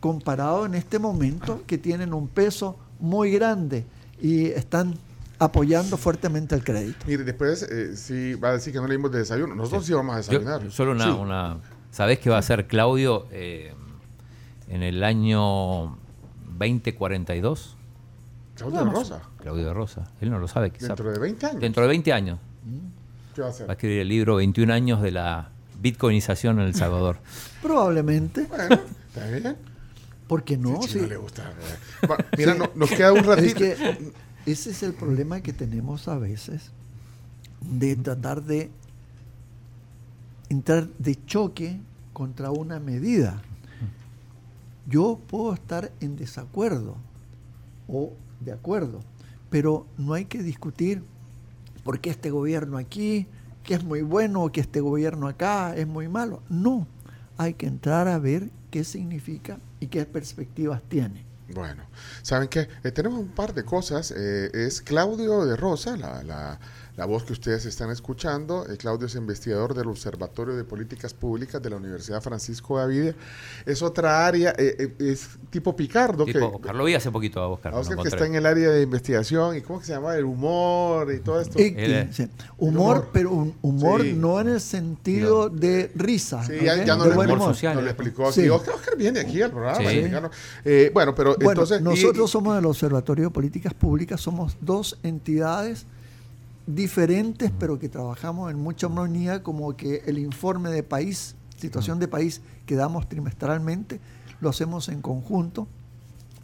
[0.00, 3.84] Comparado en este momento que tienen un peso muy grande
[4.20, 4.94] y están
[5.38, 7.04] apoyando fuertemente el crédito.
[7.06, 9.54] Mire, después eh, sí va a decir que no le dimos de desayuno.
[9.54, 10.70] Nosotros sí, vamos a Yo- desayunar.
[10.70, 11.10] solo una, Sí.
[11.10, 11.56] una.
[11.90, 13.72] ¿Sabés qué va a hacer Claudio eh,
[14.68, 15.98] en el año
[16.58, 17.76] 2042?
[18.54, 19.22] Claudio de Rosa.
[19.38, 20.04] Claudio de Rosa.
[20.20, 20.88] Él no lo sabe, quizá.
[20.88, 21.60] Dentro de 20 años.
[21.60, 22.38] Dentro de 20 años.
[23.34, 23.66] ¿Qué va a hacer?
[23.68, 27.18] Va a escribir el libro 21 años de la bitcoinización en El Salvador.
[27.62, 29.56] Probablemente, Bueno, está bien.
[30.28, 30.98] porque no, Sí, sí.
[31.00, 31.42] no le gusta.
[32.02, 32.06] eh.
[32.06, 33.64] Va, Mira, no- nos queda un ratito.
[33.64, 34.12] Es que
[34.46, 36.70] ese es el problema que tenemos a veces
[37.60, 38.70] de tratar de
[40.48, 41.80] entrar de choque
[42.12, 43.40] contra una medida.
[44.86, 46.96] Yo puedo estar en desacuerdo
[47.88, 49.00] o de acuerdo,
[49.48, 51.02] pero no hay que discutir
[51.84, 53.28] por qué este gobierno aquí,
[53.62, 56.42] que es muy bueno, o que este gobierno acá es muy malo.
[56.48, 56.86] No,
[57.36, 61.24] hay que entrar a ver qué significa y qué perspectivas tiene.
[61.54, 61.84] Bueno,
[62.22, 62.68] ¿saben qué?
[62.82, 64.12] Eh, tenemos un par de cosas.
[64.16, 66.58] eh, es Claudio de Rosa, la, la-
[66.96, 68.66] la voz que ustedes están escuchando.
[68.70, 73.16] Eh, Claudio es investigador del Observatorio de Políticas Públicas de la Universidad Francisco Gavidia.
[73.66, 76.24] Es otra área, eh, eh, es tipo Picardo.
[76.24, 77.72] tipo, que, Carlo vi hace poquito a Oscar.
[77.72, 79.92] a me lo Oscar que está en el área de investigación y cómo que se
[79.92, 81.60] llama el humor y todo esto.
[81.60, 81.74] Y-
[82.12, 82.28] sí.
[82.58, 83.10] humor, humor.
[83.12, 84.12] pero un humor Sí.
[84.12, 86.44] no en el sentido de risa.
[86.44, 87.54] Sí, ya, ya no de le buen explicó, humor.
[87.54, 87.90] social, no le ¿eh?
[87.90, 88.30] explicó.
[88.32, 88.48] Sí.
[88.48, 89.80] Oscar, Oscar viene aquí al programa.
[90.64, 91.80] Eh, bueno, pero Bueno, entonces...
[91.80, 95.86] y- nosotros somos del Observatorio de Políticas Públicas, somos dos entidades
[96.66, 102.08] diferentes, pero que trabajamos en mucha armonía, como que el informe de país, situación de
[102.08, 104.00] país que damos trimestralmente,
[104.40, 105.68] lo hacemos en conjunto.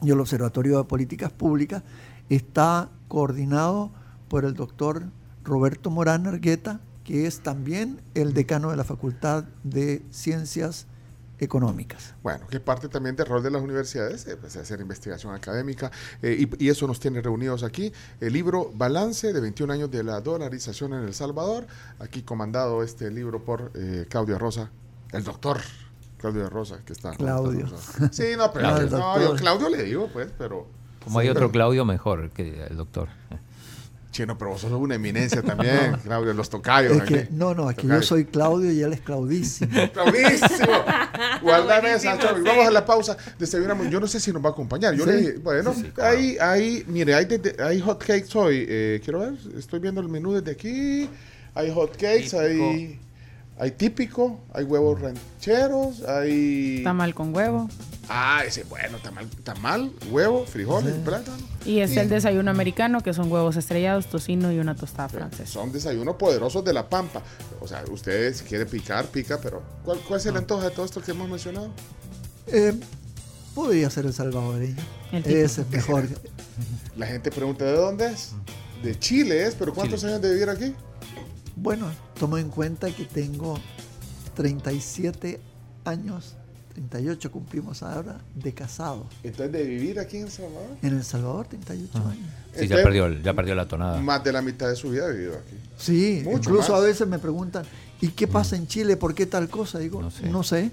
[0.03, 1.83] Y el Observatorio de Políticas Públicas
[2.29, 3.91] está coordinado
[4.29, 5.05] por el doctor
[5.45, 10.87] Roberto Morán Argueta, que es también el decano de la Facultad de Ciencias
[11.41, 12.14] Económicas.
[12.22, 15.91] Bueno, que parte también del rol de las universidades, eh, pues, hacer investigación académica,
[16.22, 17.93] eh, y, y eso nos tiene reunidos aquí.
[18.20, 21.66] El libro Balance de 21 años de la dolarización en El Salvador,
[21.99, 24.70] aquí comandado este libro por eh, Claudio Rosa,
[25.12, 25.61] el doctor
[26.18, 27.12] Claudio de Rosa, que está.
[27.12, 27.66] Claudio.
[28.12, 28.99] Sí, no, pero Claudio.
[28.99, 30.66] no, yo Claudio le digo, pues, pero.
[31.03, 33.09] Como hay otro Claudio mejor que el doctor.
[34.11, 36.96] Chino, pero vos sos una eminencia también, Claudio, los tocayos.
[36.96, 37.28] Es que, aquí.
[37.32, 39.70] no, no, aquí yo soy Claudio y él es Claudísimo.
[39.92, 40.66] Claudísimo.
[41.42, 42.42] Guardame esa, Chavi.
[42.42, 43.16] Vamos a la pausa.
[43.38, 43.88] Desayunamos.
[43.88, 44.94] Yo no sé si nos va a acompañar.
[44.94, 45.11] Yo Sí.
[45.11, 46.16] le dije, bueno, Sí, sí, claro.
[46.18, 48.66] ahí, ahí, mire, hay, desde- hay hot cakes hoy.
[48.68, 51.08] Eh, quiero ver, estoy viendo el menú desde aquí.
[51.54, 52.98] Hay hot cakes, hay,
[53.58, 56.82] hay típico, hay huevos rancheros, hay.
[56.84, 57.68] Tamal con huevo.
[58.12, 61.36] Ah, ese bueno, tamal, tamal, huevo, frijoles, plátano.
[61.64, 65.46] Y es el desayuno americano, que son huevos estrellados, tocino y una tostada francesa.
[65.46, 67.22] Son desayunos poderosos de la pampa.
[67.61, 70.30] O sea, ustedes si quieren picar, pica, pero ¿cuál, cuál es Ah.
[70.30, 71.70] el antojo de todo esto que hemos mencionado?
[72.48, 72.74] Eh,
[73.54, 74.74] podría ser el salvadoreño.
[75.12, 75.24] El.
[75.26, 76.08] Ese es mejor.
[76.96, 78.32] La gente pregunta de dónde es.
[78.82, 80.12] de Chile es, pero ¿cuántos Chile.
[80.14, 80.74] años de vivir aquí?
[81.54, 81.86] Bueno,
[82.18, 83.56] tomo en cuenta que tengo
[84.34, 85.40] 37
[85.84, 86.34] años,
[86.75, 89.07] 38 cumplimos ahora, de casado.
[89.23, 90.68] Entonces, de vivir aquí en El Salvador.
[90.83, 92.11] En El Salvador, 38 Ah.
[92.11, 92.16] años.
[92.16, 92.23] Sí,
[92.55, 94.01] ya Entonces, perdió, ya perdió la tonada.
[94.01, 95.57] Más de la mitad de su vida ha vivido aquí.
[95.77, 96.81] Sí, Mucho incluso más.
[96.81, 97.64] a veces me preguntan,
[98.01, 98.97] ¿y qué pasa en Chile?
[98.97, 99.79] ¿Por qué tal cosa?
[99.79, 100.71] Digo, No no sé.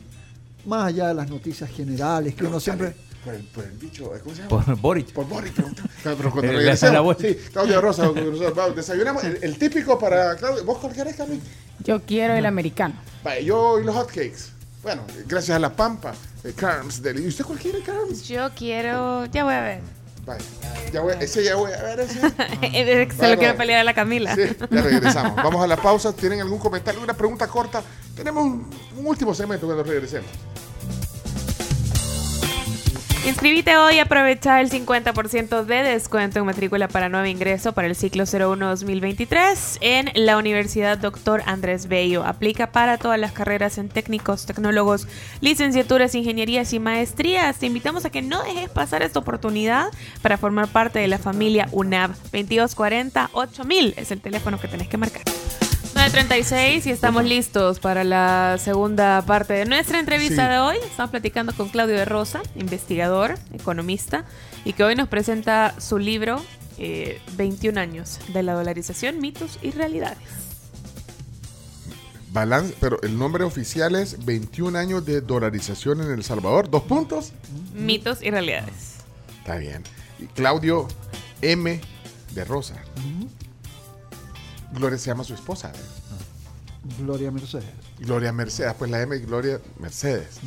[0.66, 2.96] Más allá de las noticias generales, que uno siempre...
[3.24, 4.64] Por el, por el bicho, ¿cómo se llama?
[4.66, 5.12] Por Boric.
[5.12, 5.84] Por Boric, pregunta.
[6.04, 7.28] Pero cuando le regresemos, hace la vuelta.
[7.28, 8.10] sí, Claudia Rosa,
[8.76, 9.24] desayunamos.
[9.24, 10.64] El, el típico para Claudia.
[10.64, 11.18] ¿Vos cuál querés?
[11.84, 12.96] Yo quiero el americano.
[13.24, 14.57] Vaya, yo y los hotcakes.
[14.84, 16.14] Bueno, gracias a la Pampa.
[16.44, 18.28] Eh, Carms, deli- ¿y usted cuál quiere, Carms?
[18.28, 19.26] Yo quiero.
[19.26, 19.82] Ya voy a ver.
[20.26, 20.44] Vaya,
[20.92, 22.20] ya voy, ese ya voy a ver ese.
[22.20, 22.28] Se
[23.16, 23.34] Bueno.
[23.34, 24.36] lo quiero pelear a la Camila.
[24.36, 25.36] Sí, ya regresamos.
[25.38, 26.14] Vamos a la pausa.
[26.14, 27.82] ¿Tienen algún comentario, una pregunta corta?
[28.16, 30.30] Tenemos un, un último segmento cuando regresemos.
[33.26, 37.96] Inscribite hoy y aprovecha el 50% de descuento en matrícula para nuevo ingreso para el
[37.96, 41.44] ciclo 01-2023 en la Universidad Dr.
[41.46, 42.24] Andrés Bello.
[42.24, 45.08] Aplica para todas las carreras en técnicos, tecnólogos,
[45.42, 47.58] licenciaturas, ingenierías y maestrías.
[47.58, 49.88] Te invitamos a que no dejes pasar esta oportunidad
[50.22, 52.12] para formar parte de la familia UNAV.
[52.32, 55.24] 2240-8000 es el teléfono que tenés que marcar.
[56.12, 60.52] 9.36 y estamos listos para la segunda parte de nuestra entrevista Sí.
[60.54, 60.78] de hoy.
[60.90, 64.24] Estamos platicando con Claudio de Rosa, investigador, economista,
[64.64, 66.42] y que hoy nos presenta su libro
[66.78, 70.18] eh, 21 años de la dolarización, mitos y realidades.
[72.32, 76.70] Balance, pero el nombre oficial es 21 años de dolarización en El Salvador.
[76.70, 77.34] ¿Dos puntos?
[77.74, 78.98] Mitos y realidades.
[79.40, 79.84] Está bien.
[80.20, 80.88] Y Claudio
[81.42, 81.82] M.
[82.34, 82.76] de Rosa.
[84.72, 85.72] Gloria se llama su esposa.
[85.76, 85.97] ¿eh?
[87.00, 87.66] Gloria Mercedes.
[88.00, 88.74] Gloria Mercedes.
[88.78, 90.40] Pues la M, Gloria Mercedes.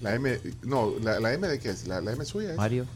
[0.00, 1.86] La M, no, la, la M de qué es?
[1.86, 2.56] La, la M suya es.
[2.56, 2.86] Mario.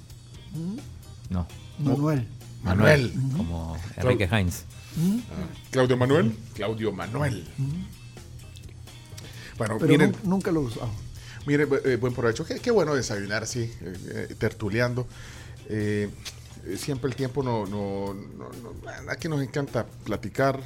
[1.30, 1.46] No.
[1.78, 2.26] Manuel.
[2.62, 3.12] Manuel.
[3.36, 4.64] Como Enrique Heinz.
[5.70, 6.36] Claudio Manuel.
[6.54, 7.46] Claudio Manuel.
[9.58, 10.90] Bueno, Pero miren, nun- nunca lo he usado.
[11.46, 12.44] Mire, eh, buen provecho.
[12.44, 15.06] Qué, qué bueno desayunar así, eh, eh, tertuleando.
[15.68, 16.10] Eh,
[16.66, 20.60] eh, siempre el tiempo no, no, no, no- aquí nos encanta platicar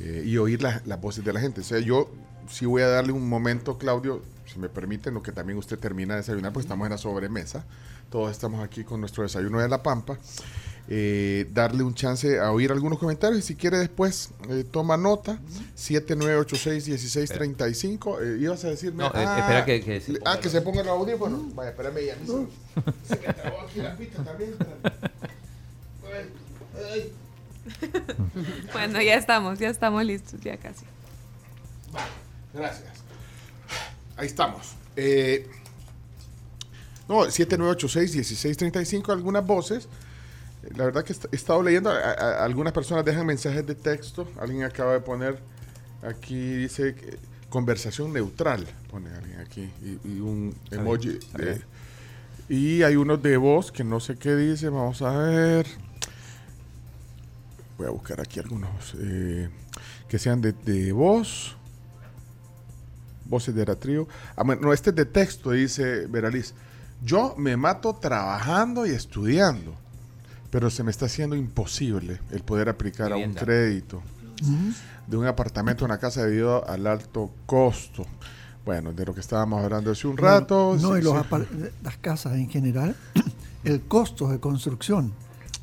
[0.00, 1.60] eh, y oír las, las voces de la gente.
[1.60, 2.08] O sea, yo
[2.50, 6.14] sí voy a darle un momento, Claudio, si me permiten, lo que también usted termina
[6.14, 7.64] de desayunar, pues estamos en la sobremesa.
[8.10, 10.18] Todos estamos aquí con nuestro desayuno de la Pampa.
[10.90, 15.38] Eh, darle un chance a oír algunos comentarios y si quiere después eh, toma nota
[15.76, 20.62] 7986-1635 eh, ibas a decirme No, eh, espera que- que se ponga ah que se
[20.62, 22.46] ponga el audífono vaya espérame ya mí se-
[23.16, 24.78] se me trabó aquí la pista también espérame.
[26.08, 26.24] Ay,
[26.90, 27.12] ay.
[28.72, 30.84] Bueno, ya estamos, ya estamos listos, ya casi.
[31.92, 32.06] Vale,
[32.54, 32.88] gracias.
[34.16, 34.74] Ahí estamos.
[34.96, 35.48] Eh,
[37.08, 39.88] no, 7986-1635, algunas voces.
[40.64, 44.28] Eh, La verdad que he estado leyendo, a- a- algunas personas dejan mensajes de texto.
[44.40, 45.38] Alguien acaba de poner
[46.02, 46.94] aquí, dice
[47.48, 51.18] conversación neutral, pone alguien aquí, y, y un emoji.
[51.34, 51.64] de- bien.
[52.50, 55.66] y hay unos de voz que no sé qué dice, vamos a ver.
[57.78, 58.68] Voy a buscar aquí algunos
[58.98, 59.48] eh,
[60.08, 61.56] que sean de, de voz.
[63.24, 64.08] Voces de Eratrío.
[64.34, 66.54] Ah, bueno, no, este es de texto, dice Veraliz.
[67.04, 69.76] Yo me mato trabajando y estudiando,
[70.50, 74.02] pero se me está haciendo imposible el poder aplicar a un crédito
[75.06, 78.04] de un apartamento o una casa debido al alto costo.
[78.64, 80.76] Bueno, de lo que estábamos hablando hace un rato.
[80.80, 81.68] No, sí, y los sí.
[81.82, 82.96] las casas en general,
[83.62, 85.12] el costo de construcción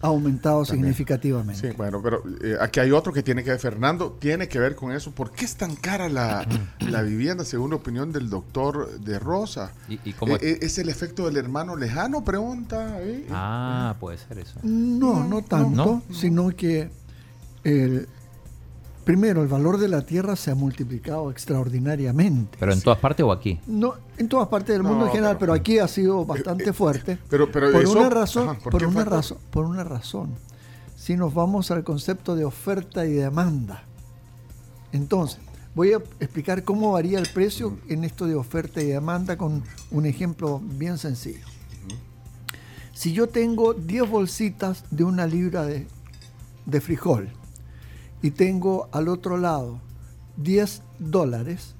[0.05, 0.83] ha aumentado También.
[0.85, 1.71] significativamente.
[1.71, 4.75] Sí, bueno, pero eh, aquí hay otro que tiene que ver, Fernando, tiene que ver
[4.75, 5.11] con eso.
[5.11, 6.47] ¿Por qué es tan cara la,
[6.79, 9.71] la vivienda, según la opinión del doctor de Rosa?
[9.89, 10.35] ¿Y, y cómo?
[10.35, 12.23] Eh, eh, ¿Es el efecto del hermano lejano?
[12.23, 12.99] Pregunta.
[13.31, 14.59] Ah, puede ser eso.
[14.63, 16.89] No, no tanto, sino que
[17.63, 18.07] el,
[19.05, 22.57] primero el valor de la tierra se ha multiplicado extraordinariamente.
[22.59, 23.59] ¿Pero en todas partes o aquí?
[23.67, 26.73] No, en todas partes del mundo No, en general, pero- pero, aquí ha sido bastante
[26.73, 27.17] fuerte.
[27.29, 30.31] pero- pero por eso- una razón, ajá, ¿por por, una razón, por una razón.
[30.97, 33.83] Si nos vamos al concepto de oferta y demanda,
[34.91, 35.39] entonces
[35.75, 40.05] voy a explicar cómo varía el precio en esto de oferta y demanda con un
[40.05, 41.45] ejemplo bien sencillo.
[42.93, 45.85] Si yo tengo 10 bolsitas de una libra de,
[46.65, 47.29] de frijol
[48.21, 49.79] y tengo al otro lado
[50.37, 51.75] 10 dólares,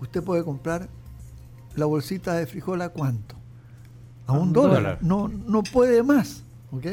[0.00, 0.88] usted puede comprar
[1.76, 3.36] la bolsita de frijol a cuánto?
[4.26, 4.74] A un, un dólar.
[4.74, 4.98] dólar.
[5.02, 6.44] No, no puede más.
[6.72, 6.86] ¿ok?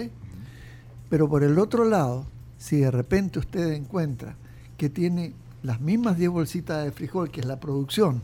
[1.09, 2.25] Pero por el otro lado,
[2.57, 4.35] si de repente usted encuentra
[4.77, 8.21] que tiene las mismas 10 bolsitas de frijol, que es la producción,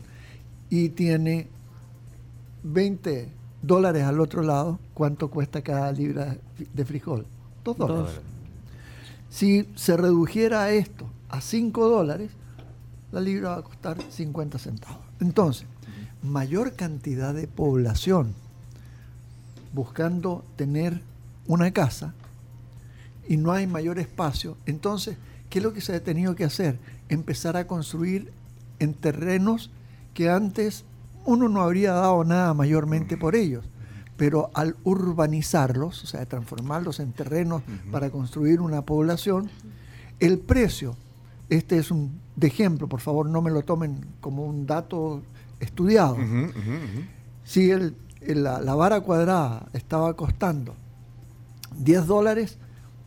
[0.70, 1.48] y tiene
[2.62, 3.28] 20
[3.62, 6.36] dólares al otro lado, ¿cuánto cuesta cada libra
[6.72, 7.26] de frijol?
[7.64, 8.20] 2 dólares.
[9.32, 12.30] Si se redujera esto a 5 dólares,
[13.12, 15.00] la libra va a costar 50 centavos.
[15.20, 15.66] Entonces,
[16.22, 18.34] mayor cantidad de población
[19.72, 21.00] buscando tener
[21.46, 22.12] una casa
[23.26, 25.16] y no hay mayor espacio, entonces,
[25.48, 26.78] ¿qué es lo que se ha tenido que hacer?
[27.08, 28.30] Empezar a construir
[28.80, 29.70] en terrenos
[30.12, 30.84] que antes
[31.24, 33.64] uno no habría dado nada mayormente por ellos.
[34.22, 39.50] Pero al urbanizarlos, o sea, transformarlos en terrenos para construir una población,
[40.20, 40.94] el precio,
[41.48, 45.22] este es un de ejemplo, por favor no me lo tomen como un dato
[45.58, 46.16] estudiado.
[47.42, 50.76] Si el- el- la, la vara cuadrada estaba costando
[51.78, 52.58] 10 dólares,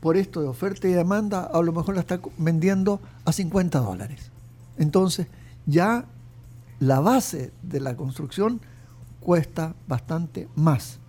[0.01, 4.31] por esto de oferta y demanda, a lo mejor la está vendiendo a 50 dólares.
[4.77, 5.27] Entonces,
[5.65, 6.03] ya
[6.81, 8.59] la base de la construcción
[9.21, 10.99] cuesta bastante más.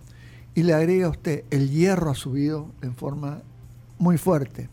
[0.57, 3.41] Y le agrega a usted, el hierro ha subido en forma
[3.99, 4.69] muy fuerte.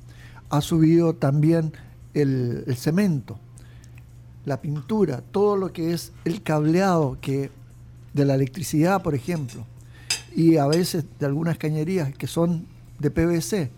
[0.49, 1.73] Ha subido también
[2.15, 3.39] el, el cemento,
[4.47, 7.51] la pintura, todo lo que es el cableado que
[8.15, 9.67] de la electricidad, por ejemplo,
[10.35, 12.65] y a veces de algunas cañerías que son
[12.99, 13.71] de PVC.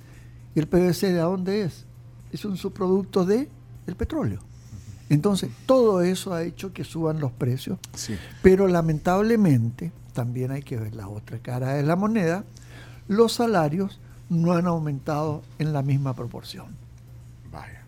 [0.54, 1.86] ¿Y el PVC de dónde es?
[2.32, 3.48] Es un subproducto de
[3.88, 4.38] el petróleo.
[5.09, 8.14] Entonces, todo eso ha hecho que suban los precios, Sí.
[8.42, 12.42] pero lamentablemente, también hay que ver la otra cara de la moneda,
[13.06, 14.00] los salarios
[14.30, 16.66] no han aumentado en la misma proporción.
[17.52, 17.82] Vaya.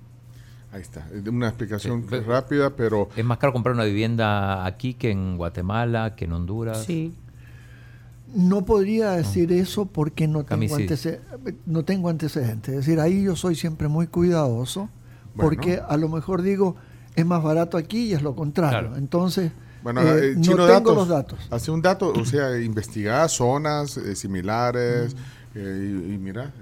[0.73, 1.09] Ahí está.
[1.13, 5.11] Es Una explicación Sí, pero- rápida, pero Es más caro comprar una vivienda aquí que
[5.11, 6.85] en Guatemala, que en Honduras.
[6.85, 7.15] Sí.
[8.35, 10.77] No podría decir eso porque no tengo,
[11.65, 12.75] no tengo antecedentes.
[12.75, 14.91] Es decir, ahí yo soy siempre muy cuidadoso
[15.35, 15.49] Bueno.
[15.51, 16.77] porque a lo mejor digo,
[17.17, 18.81] es más barato aquí y es lo contrario.
[18.91, 18.97] Claro.
[18.99, 19.51] Entonces,
[19.83, 21.39] bueno, eh, eh, no Chino tengo datos, los datos.
[21.51, 25.15] Hace un dato, o sea, investigar zonas eh, similares
[25.55, 26.53] eh, y, y mira.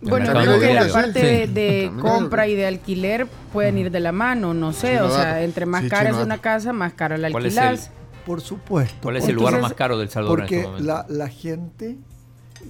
[0.00, 1.52] Bueno, creo que la parte de, Sí.
[1.52, 5.10] de También compra y de alquiler pueden ir de la mano, no sé, Chino o
[5.10, 5.40] sea, dato.
[5.40, 6.42] entre más Sí, cara es una dato.
[6.42, 7.74] casa, más caro el ¿Cuál es alquilar.
[7.74, 8.96] el- Por supuesto.
[9.02, 10.86] ¿Cuál es el lugar Entonces, más caro del Salvador en Porque este momento?
[10.92, 11.98] la, la gente eh,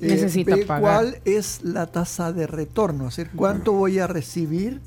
[0.01, 0.81] Necesita ve pagar.
[0.83, 4.81] cuál es la tasa de retorno, es decir, cuánto voy a recibir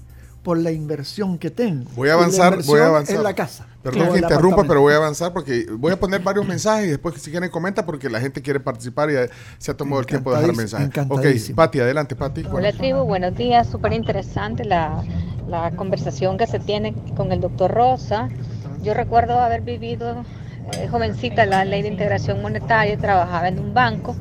[0.46, 1.90] por la inversión que tengo.
[1.96, 3.16] Voy a avanzar, voy a avanzar.
[3.16, 3.66] En la casa.
[3.82, 7.20] Perdón que interrumpa, pero voy a avanzar porque voy a poner varios mensajes y después
[7.20, 10.32] si quieren comenta porque la gente quiere participar y eh, se ha tomado el tiempo
[10.32, 10.90] de dejar mensajes.
[11.10, 11.26] Ok.
[11.56, 12.44] Pati, adelante, Pati.
[12.52, 13.68] Hola tribu, buenos días.
[13.68, 15.04] Súper interesante la,
[15.48, 18.30] la conversación que se tiene con el doctor Rosa.
[18.84, 20.24] Yo recuerdo haber vivido
[20.74, 24.16] eh, jovencita la ley de integración monetaria, trabajaba en un banco,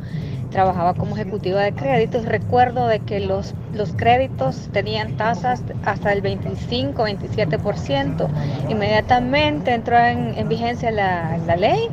[0.55, 2.24] trabajaba como ejecutiva de créditos.
[2.24, 8.28] Recuerdo de que los, los créditos tenían tasas hasta el 25, 27%.
[8.70, 11.88] Inmediatamente entró en, en vigencia la, la ley,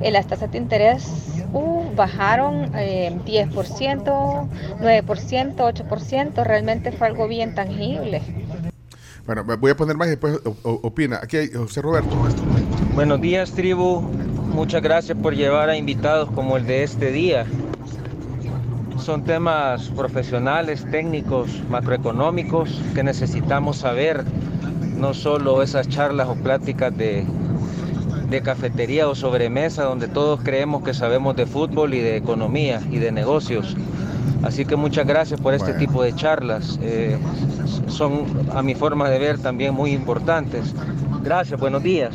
[0.00, 3.48] eh, las tasas de interés uh, bajaron eh, 10%,
[4.80, 6.44] 9%, 8%.
[6.44, 8.22] Realmente fue algo bien tangible.
[9.26, 11.18] Bueno, me voy a poner más y después opina.
[11.20, 12.14] Aquí hay José Roberto.
[12.94, 14.02] Buenos días, tribu.
[14.52, 17.44] Muchas gracias por llevar a invitados como el de este día.
[19.04, 24.24] Son temas profesionales, técnicos, macroeconómicos que necesitamos saber,
[24.96, 27.26] no solo esas charlas o pláticas de,
[28.30, 32.96] de cafetería o sobremesa donde todos creemos que sabemos de fútbol y de economía y
[32.98, 33.76] de negocios.
[34.42, 35.86] Así que muchas gracias por este Bueno.
[35.86, 36.78] tipo de charlas.
[36.80, 37.18] Eh,
[37.88, 38.24] son,
[38.54, 40.74] a mi forma de ver, también muy importantes.
[41.22, 42.14] Gracias, buenos días.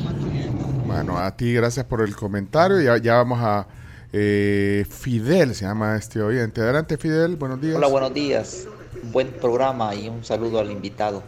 [0.87, 2.81] Bueno, a ti gracias por el comentario.
[2.81, 3.67] Ya, ya vamos a
[4.12, 6.62] eh, Fidel, se llama este oyente.
[6.62, 7.76] Adelante, Fidel, buenos días.
[7.76, 8.68] Hola, buenos días.
[9.12, 11.24] Buen programa y un saludo al invitado.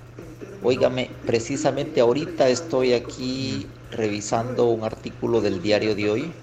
[0.63, 6.33] Óigame, precisamente ahorita estoy aquí revisando un artículo del diario de hoy.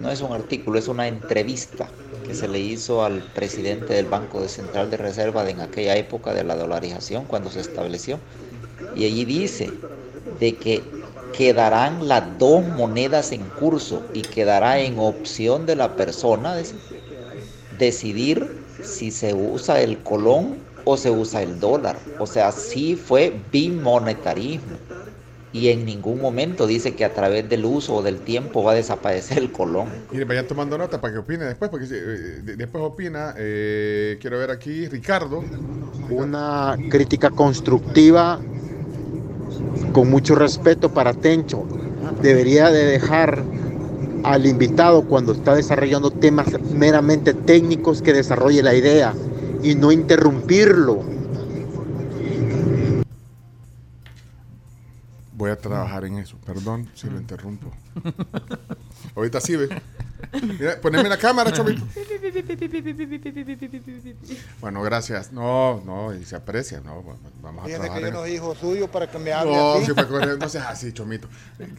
[0.00, 1.88] No es un artículo, es una entrevista
[2.26, 6.34] que se le hizo al presidente del Banco Central de Reserva de en aquella época
[6.34, 8.18] de la dolarización, cuando se estableció.
[8.94, 9.70] Y allí dice
[10.38, 10.82] de que
[11.30, 16.56] quedarán las dos monedas en curso y quedará en opción de la persona
[17.70, 22.12] decidir si se usa el colón o se usa el dólar.
[22.16, 24.80] O sea, sí fue bimonetarismo.
[25.50, 28.74] Y en ningún momento dice que a través del uso o del tiempo va a
[28.74, 30.06] desaparecer el colón.
[30.10, 33.34] Mire, vayan tomando nota para que opine después, porque eh, de- después opina.
[33.38, 35.50] eh, quiero ver aquí, Ricardo.
[36.06, 38.46] una crítica constructiva
[39.92, 41.64] con mucho respeto para Tencho.
[42.22, 43.42] Debería de dejar
[44.24, 49.14] al invitado cuando está desarrollando temas meramente técnicos que desarrolle la idea
[49.62, 51.00] y no interrumpirlo.
[55.38, 56.36] Voy a trabajar en eso.
[56.44, 57.72] Perdón si lo interrumpo.
[59.14, 59.68] Ahorita sí, ve.
[60.42, 61.86] Mira, poneme la cámara, Chomito.
[64.60, 65.32] Bueno, gracias.
[65.32, 67.02] No, no, y se aprecia, no,
[67.40, 68.02] vamos a Fíjese trabajar.
[68.02, 69.86] que yo no hijo suyo para que me hable No, así.
[69.86, 70.38] sí, fue correcto.
[70.44, 71.28] no seas así, chomito.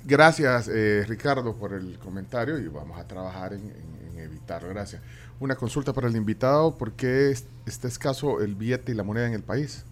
[0.05, 4.69] Gracias, eh, Ricardo, por el comentario y vamos a trabajar en, en- en evitarlo.
[4.69, 5.01] Gracias.
[5.39, 9.27] Una consulta para el invitado: ¿por qué es- está escaso el billete y la moneda
[9.27, 9.83] en el país?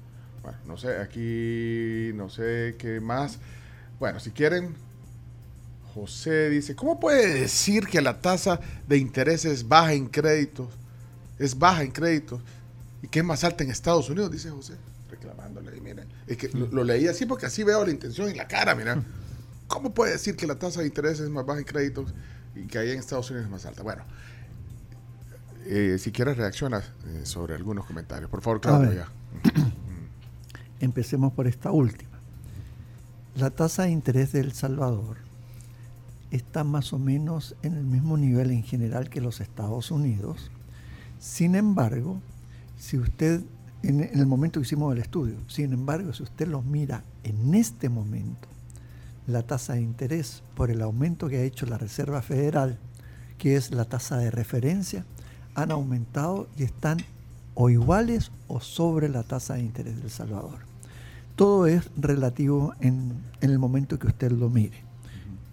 [0.48, 3.38] Bueno, no sé, aquí no sé qué más.
[4.00, 4.76] Bueno, si quieren,
[5.93, 10.70] José dice: ¿Cómo puede decir que la tasa de interés es baja en créditos?
[11.38, 12.41] Es baja en créditos
[13.02, 14.76] y que es más alta en Estados Unidos, dice José,
[15.10, 15.76] reclamándole.
[15.76, 18.48] Y miren, es que lo, lo leí así porque así veo la intención en la
[18.48, 19.04] cara, mira.
[19.68, 22.14] ¿Cómo puede decir que la tasa de interés es más baja en créditos
[22.56, 23.84] y que ahí en Estados Unidos es más alta?
[23.84, 24.06] Bueno,
[25.66, 28.30] eh, si quieres reaccionar eh, sobre algunos comentarios.
[28.30, 29.10] Por favor, Claudio, ya.
[30.80, 32.17] Empecemos por esta última.
[33.36, 35.17] La tasa de interés de El Salvador
[36.32, 40.51] está más o menos en el mismo nivel en general que los Estados Unidos.
[41.19, 42.19] Sin embargo,
[42.78, 43.41] si usted,
[43.84, 47.89] en, el momento que hicimos el estudio, sin embargo, si usted lo mira en este
[47.89, 48.47] momento,
[49.25, 52.78] la tasa de interés por el aumento que ha hecho la Reserva Federal,
[53.38, 55.05] que es la tasa de referencia,
[55.53, 56.97] han aumentado y están
[57.55, 60.66] o iguales o sobre la tasa de interés del Salvador.
[61.38, 64.83] Todo es relativo en, en el momento que usted lo mire.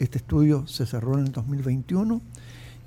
[0.01, 2.21] Este estudio se cerró en el 2021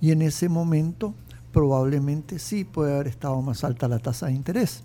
[0.02, 1.14] y en ese momento
[1.54, 4.84] probablemente sí puede haber estado más alta la tasa de interés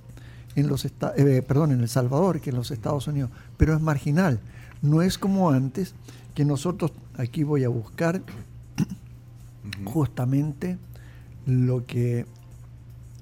[0.55, 4.41] en los eh, perdón, en El Salvador que en los Estados Unidos, pero es marginal.
[4.83, 5.95] No es como antes
[6.35, 8.23] que nosotros aquí voy a buscar
[9.85, 10.79] justamente
[11.47, 12.27] lo que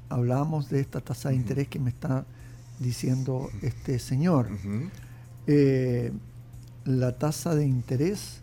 [0.08, 2.24] hablábamos de esta tasa de interés que me está
[2.80, 4.48] diciendo este señor.
[5.46, 6.12] Eh,
[6.84, 8.40] la tasa de interés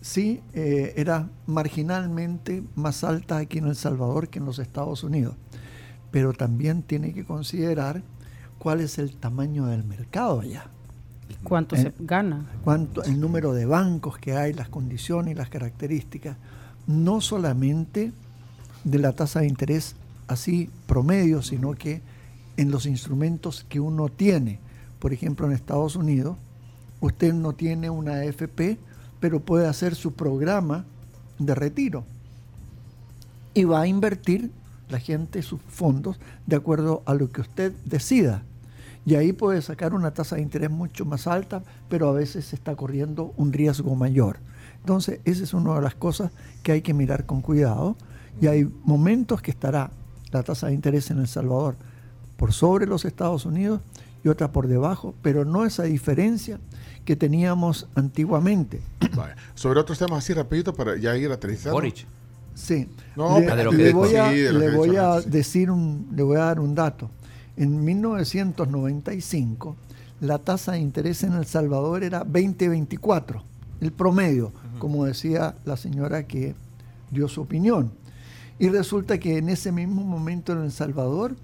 [0.00, 5.34] sí eh, era marginalmente más alta aquí en El Salvador que en los Estados Unidos,
[6.10, 8.02] pero también tiene que considerar
[8.58, 10.66] cuál es el tamaño del mercado allá.
[11.44, 12.46] ¿Cuánto Eh, se gana?
[12.64, 16.36] cuánto el número de bancos que hay, las condiciones y las características,
[16.86, 18.12] no solamente
[18.84, 19.94] de la tasa de interés
[20.28, 22.00] así promedio, sino que
[22.56, 24.58] en los instrumentos que uno tiene.
[24.98, 26.36] Por ejemplo, en Estados Unidos,
[27.00, 28.78] usted no tiene una AFP,
[29.20, 30.84] pero puede hacer su programa
[31.38, 32.04] de retiro
[33.54, 34.50] y va a invertir
[34.88, 38.42] la gente sus fondos de acuerdo a lo que usted decida.
[39.04, 42.56] Y ahí puede sacar una tasa de interés mucho más alta, pero a veces se
[42.56, 44.38] está corriendo un riesgo mayor.
[44.80, 46.30] Entonces, esa es una de las cosas
[46.62, 47.96] que hay que mirar con cuidado.
[48.40, 49.90] Y hay momentos que estará
[50.30, 51.76] la tasa de interés en El Salvador
[52.36, 53.80] por sobre los Estados Unidos
[54.24, 56.58] y otra por debajo, pero no esa diferencia
[57.04, 58.80] que teníamos antiguamente.
[59.54, 61.74] Sobre otros temas así rapidito para ya ir aterrizando.
[61.74, 62.06] Boric.
[62.54, 62.88] Sí.
[63.16, 63.98] No, le, de lo que le dijo.
[63.98, 65.30] voy a, Sí, de lo le que voy a sí.
[65.30, 67.10] decir un, le voy a dar un dato.
[67.56, 69.76] En 1995
[70.20, 73.42] la tasa de interés en El Salvador era 20-24,
[73.80, 76.54] el promedio, como decía la señora que
[77.10, 77.90] dio su opinión.
[78.62, 81.34] Y resulta que en ese mismo momento en El Salvador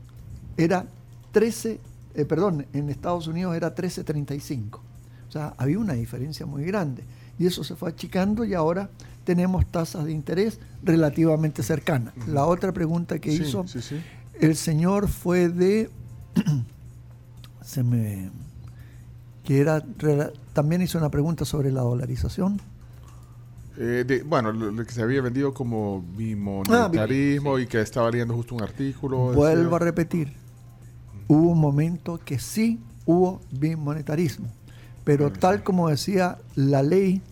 [0.57, 0.87] era
[1.33, 1.81] 13,
[2.15, 4.77] eh, perdón, en Estados Unidos era 13.35.
[4.77, 7.03] O sea, había una diferencia muy grande.
[7.37, 8.89] Y eso se fue achicando y ahora
[9.25, 12.15] tenemos tasas de interés relativamente cercanas.
[12.29, 13.97] La otra pregunta que Sí, hizo sí, sí.
[14.41, 15.91] el señor fue de...
[17.65, 18.31] se me...
[19.43, 19.83] que era...
[20.53, 22.61] También hizo una pregunta sobre la dolarización.
[23.81, 28.35] Eh, de- bueno, lo, lo que se había vendido como bimonetarismo y que estaba leyendo
[28.35, 29.33] justo un artículo.
[29.33, 30.33] Vuelvo a repetir,
[31.29, 34.49] hubo un momento que sí hubo bimonetarismo,
[35.05, 37.23] pero tal como decía la ley,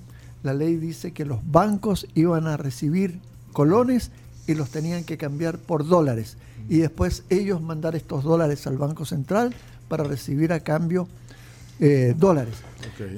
[0.44, 3.18] la ley dice que los bancos iban a recibir
[3.52, 4.10] colones
[4.46, 6.36] y los tenían que cambiar por dólares
[6.68, 9.52] y después ellos mandar estos dólares al Banco Central
[9.88, 11.08] para recibir a cambio
[11.80, 12.54] eh, dólares.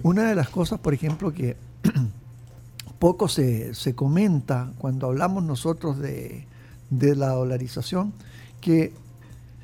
[0.03, 1.57] Una de las cosas, por ejemplo, que
[2.99, 6.47] poco se, se comenta cuando hablamos nosotros de,
[6.91, 8.13] de la dolarización,
[8.61, 8.93] que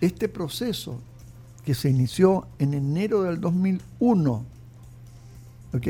[0.01, 1.01] este proceso
[1.65, 4.45] que se inició en enero del 2001,
[5.73, 5.87] ¿ok?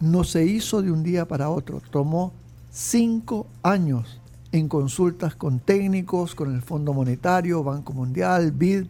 [0.00, 2.32] No se hizo de un día para otro, tomó
[2.70, 4.20] cinco años
[4.52, 8.86] en consultas con técnicos, con el Fondo Monetario, Banco Mundial, BID,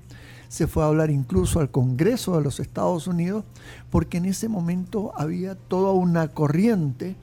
[0.53, 3.43] se fue a hablar incluso al Congreso de los Estados Unidos,
[3.89, 7.17] porque en ese momento había toda una corriente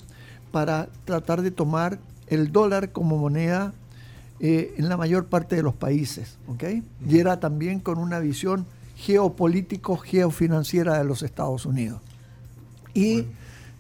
[0.52, 3.72] para tratar de tomar el dólar como moneda
[4.40, 6.40] eh, en la mayor parte de los países.
[6.48, 6.64] ¿ok?
[7.08, 8.66] Y era también con una visión
[8.96, 12.02] geopolítico, geofinanciera de los Estados Unidos.
[12.96, 13.26] Y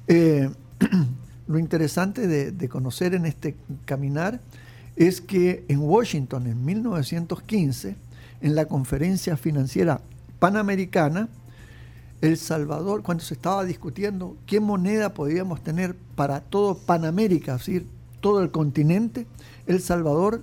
[0.08, 0.52] eh,
[1.48, 4.42] lo interesante de, de conocer en este caminar
[4.96, 7.96] es que en Washington en 1915,
[8.42, 10.02] en la conferencia financiera
[10.40, 11.30] panamericana,
[12.22, 17.88] El Salvador, cuando se estaba discutiendo qué moneda podíamos tener para todo Panamérica, es decir,
[18.22, 19.26] todo el continente,
[19.68, 20.42] El Salvador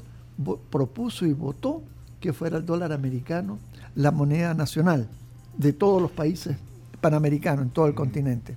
[0.70, 1.82] propuso y votó
[2.20, 3.58] que fuera el dólar americano
[3.94, 5.08] la moneda nacional
[5.56, 6.56] de todos los países
[7.00, 8.54] panamericanos en todo el continente.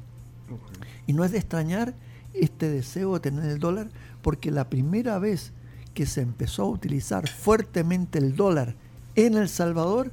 [1.07, 1.93] Y no es de extrañar
[2.33, 3.89] este deseo de tener el dólar,
[4.21, 5.51] porque la primera vez
[5.93, 8.75] que se empezó a utilizar fuertemente el dólar
[9.25, 10.11] en El Salvador,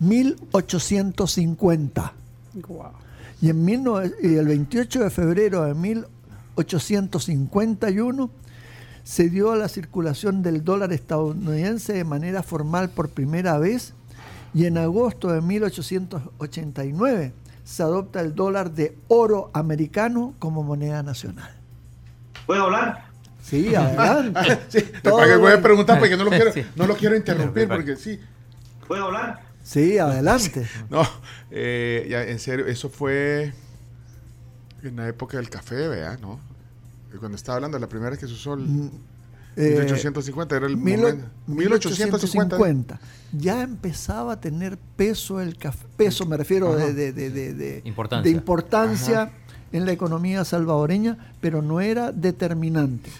[0.00, 2.12] 1850.
[3.40, 8.30] Y en 19 y el 28 de febrero de 1851
[9.04, 13.94] se dio la circulación del dólar estadounidense de manera formal por primera vez
[14.54, 21.50] y en agosto de 1889 se adopta el dólar de oro americano como moneda nacional.
[22.46, 23.05] ¿Puedo hablar?
[23.48, 24.58] Sí, adelante.
[24.68, 25.62] Sí, para que voy a bien.
[25.62, 26.64] preguntar porque no lo quiero, Sí.
[26.74, 28.18] no lo quiero interrumpir porque sí.
[28.88, 29.40] ¿Puedo hablar?
[29.62, 30.66] Sí, adelante.
[30.90, 31.02] No,
[31.50, 33.52] eh, ya en serio, eso fue
[34.82, 36.40] en la época del café, vea, ¿no?
[37.18, 38.90] Cuando estaba hablando de la primera vez que se usó el Mm,
[39.56, 41.28] eh, 1850, era el mil- momento.
[41.46, 42.56] 1850.
[42.58, 43.00] 1850.
[43.32, 47.82] Ya empezaba a tener peso el café, peso me refiero de, de- de- de- de-
[47.84, 48.22] Importancia.
[48.30, 49.30] de importancia
[49.76, 53.10] en la economía salvadoreña, pero no era determinante.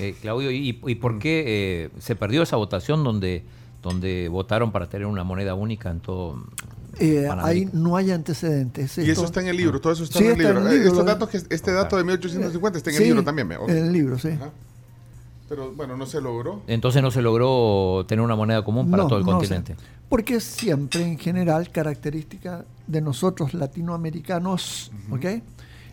[0.00, 3.44] Eh, Claudio, ¿y, y por qué eh, se perdió esa votación donde,
[3.82, 6.42] donde votaron para tener una moneda única en todo
[6.98, 7.46] Eh, Panamérica?
[7.46, 8.98] ahí no hay antecedentes.
[8.98, 10.70] Y eso está en el libro, todo eso está Sí, en el está en libro.
[10.70, 10.90] el Eh, libro.
[10.92, 13.60] Estos datos que, este dato de 1850 está en el libro también, vea.
[13.60, 13.68] ok.
[13.68, 14.28] En el libro, sí.
[14.30, 14.50] Ajá.
[15.48, 16.62] Pero bueno, no se logró.
[16.66, 19.74] Entonces no se logró tener una moneda común para No, todo el no continente.
[19.74, 19.80] sé.
[20.08, 25.24] Porque es siempre, en general, característica de nosotros latinoamericanos, ¿ok?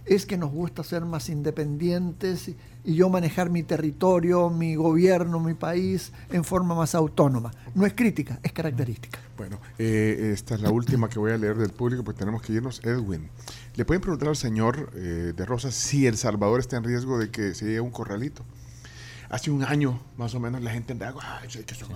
[0.06, 2.58] Es que nos gusta ser más independientes y,
[2.94, 7.52] yo manejar mi territorio, mi gobierno, mi país en forma más autónoma.
[7.74, 9.20] No es crítica, es característica.
[9.38, 12.52] Bueno, eh, esta es la última que voy a leer del público, pues tenemos que
[12.52, 12.82] irnos.
[12.84, 13.30] Edwin,
[13.76, 17.30] ¿le pueden preguntar al señor eh, de Rosas si El Salvador está en riesgo de
[17.32, 18.44] que se llegue un corralito?
[19.30, 21.88] Hace un año, más o menos, la gente andaba, "Ay, sí, que son-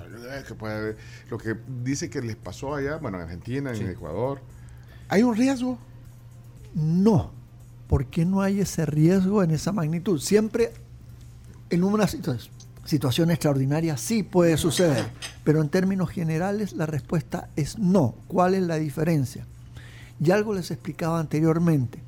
[0.47, 0.97] que puede haber".
[1.29, 4.39] lo que dice que les pasó allá, bueno, en Argentina, en Ecuador.
[5.09, 5.77] ¿Hay un riesgo?
[6.73, 7.36] No.
[7.87, 10.19] ¿Por qué no hay ese riesgo en esa magnitud?
[10.19, 10.73] Siempre
[11.69, 12.37] en una situa-
[12.85, 15.05] situación extraordinaria sí puede suceder,
[15.43, 18.15] pero en términos generales la respuesta es no.
[18.27, 19.45] ¿Cuál es la diferencia?
[20.19, 21.99] Y algo les explicaba anteriormente.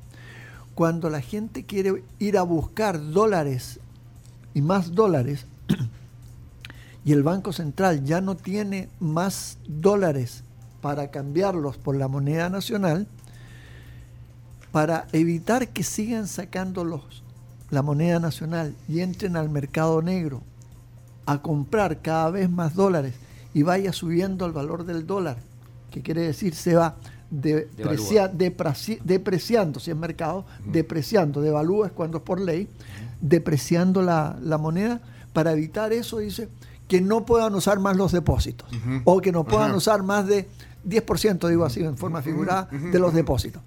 [0.74, 3.80] Cuando la gente quiere ir a buscar dólares
[4.54, 5.46] y más dólares,
[7.04, 10.42] y el Banco Central ya no tiene más dólares
[10.80, 13.06] para cambiarlos por la moneda nacional,
[14.72, 17.22] para evitar que sigan sacando los,
[17.70, 20.42] la moneda nacional y entren al mercado negro
[21.26, 23.14] a comprar cada vez más dólares
[23.54, 25.36] y vaya subiendo el valor del dólar,
[25.90, 26.96] que quiere decir se va
[27.76, 32.68] deprecia- depreci- depreciando, si es mercado, depreciando, devalúa es cuando es por ley,
[33.20, 35.00] depreciando la, la moneda,
[35.32, 36.48] para evitar eso dice
[36.88, 38.68] que no puedan usar más los depósitos
[39.04, 40.48] o que no puedan usar más de
[40.88, 43.62] 10%, digo así en forma figurada, de los depósitos.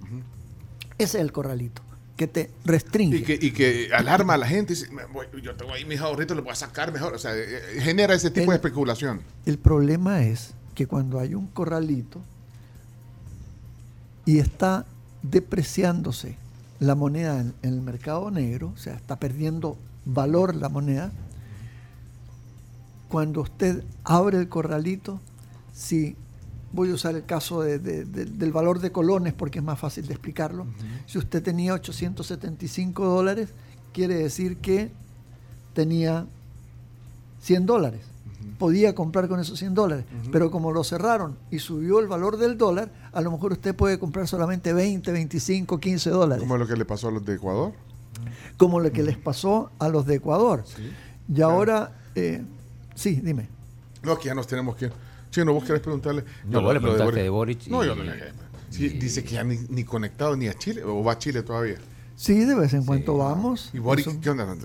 [0.98, 1.82] Ese es el corralito,
[2.18, 3.18] que te restringe.
[3.18, 4.74] Y que, y que alarma a la gente.
[4.74, 7.14] Dice, "Me voy- yo tengo ahí mis ahorritos, los voy a sacar mejor.
[7.14, 7.44] O sea, eh,
[7.78, 9.22] eh, genera ese tipo de especulación.
[9.46, 12.22] El problema es que cuando hay un corralito
[14.26, 14.86] y está
[15.22, 16.38] depreciándose
[16.80, 21.12] la moneda en, en el mercado negro, o sea, está perdiendo valor la moneda,
[23.10, 25.20] cuando usted abre el corralito,
[25.74, 26.16] si
[26.74, 29.80] voy a usar el caso de- de- de- del valor de colones porque es más
[29.80, 30.66] fácil de explicarlo,
[31.06, 33.50] si usted tenía 875 dólares,
[33.94, 34.92] quiere decir que
[35.74, 36.26] tenía
[37.42, 38.02] 100 dólares.
[38.60, 42.58] Podía comprar con esos 100 dólares, pero como lo cerraron y subió el valor del
[42.58, 46.76] dólar, a lo mejor usted puede comprar solamente 20, 25, 15 dólares, Como lo que
[46.76, 47.72] le pasó a los de Ecuador.
[48.58, 50.64] como lo que les pasó a los de Ecuador.
[51.34, 52.44] Y ahora, eh,
[52.96, 53.48] sí, dime.
[54.04, 54.94] No, que ya nos tenemos que ir.
[55.34, 56.24] Chino, vos querés preguntarle.
[56.46, 58.14] No, vos le preguntaste de Boric No, y- yo no le
[58.70, 61.76] Sí, dice que ya ni, ni conectado ni a Chile, o va a Chile todavía.
[62.16, 63.70] Sí, de vez en cuando vamos.
[63.74, 64.56] ¿Y Boric Eso- qué onda?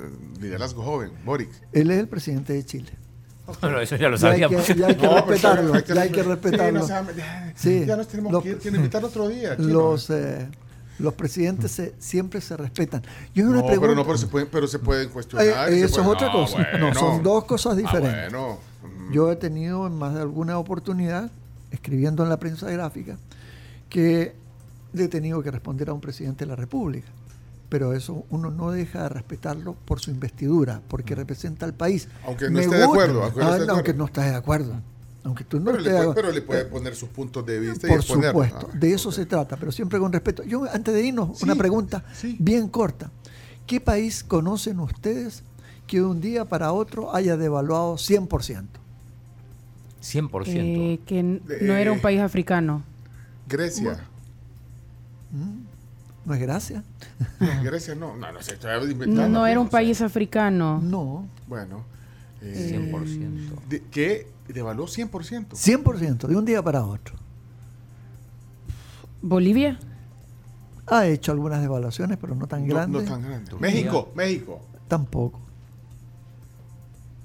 [0.40, 1.49] Liderazgo joven, Boric.
[1.73, 2.90] Él es el presidente de Chile.
[3.62, 4.62] Bueno, eso ya lo sabíamos.
[4.66, 6.73] que, ya hay que No, pues, respetarlo, hay que ya hay que respetar.
[6.74, 7.53] respetarlo.
[7.57, 8.74] Sí, no, ya- nos tenemos los- que ir.
[8.74, 9.57] Invitar otro día.
[9.57, 9.69] Chino.
[9.69, 10.49] Los, eh,
[10.99, 13.03] los presidentes se- siempre se respetan.
[13.35, 13.95] Yo no, una pero pregunta.
[13.95, 15.69] no, pero se pueden, pero se pueden Eh, cuestionar.
[15.70, 16.66] se eso es otra cosa.
[16.78, 18.31] No, son dos cosas Ah, diferentes.
[18.32, 18.59] bueno.
[19.12, 21.30] Yo he tenido en más de alguna oportunidad,
[21.70, 23.16] escribiendo en la prensa gráfica,
[23.89, 24.35] que
[24.93, 27.09] le he tenido que responder a un presidente de la República.
[27.70, 32.09] pero eso uno no deja de respetarlo por su investidura, porque representa al país.
[32.26, 33.98] Aunque no Me esté de acuerdo, aunque no Ah, esté de aunque acuerdo.
[33.98, 34.72] no estés de acuerdo.
[35.24, 36.14] Aunque tú no Pero, le estés de puede, acuerdo.
[36.22, 38.74] pero le puede poner sus puntos de vista y Por supuesto, Ah.
[38.74, 40.44] de eso se trata, pero siempre con respeto.
[40.44, 42.36] Yo, antes de irnos, Sí, una pregunta sí.
[42.40, 43.10] bien corta.
[43.66, 45.43] ¿Qué país conocen ustedes
[45.86, 48.77] que de un día para otro haya devaluado 100%?
[50.02, 50.44] 100%.
[50.48, 52.82] Eh, que no era un país africano.
[53.48, 53.98] Grecia.
[56.24, 56.84] ¿No es gracia?
[57.62, 58.16] Grecia no.
[58.16, 59.28] No, no No, inventando.
[59.28, 60.80] no era un país africano.
[60.82, 61.84] No, Bueno.
[62.42, 63.60] eh, 100%.
[63.68, 65.56] de- que devaluó 100%.
[65.56, 67.14] 100%, de un día para otro.
[69.22, 69.78] ¿Bolivia?
[70.86, 73.04] Ha hecho algunas devaluaciones, pero no tan No- grandes.
[73.04, 73.52] No, tan grande.
[73.58, 74.60] México, México.
[74.86, 75.40] Tampoco.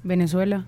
[0.04, 0.66] ¿Venezuela?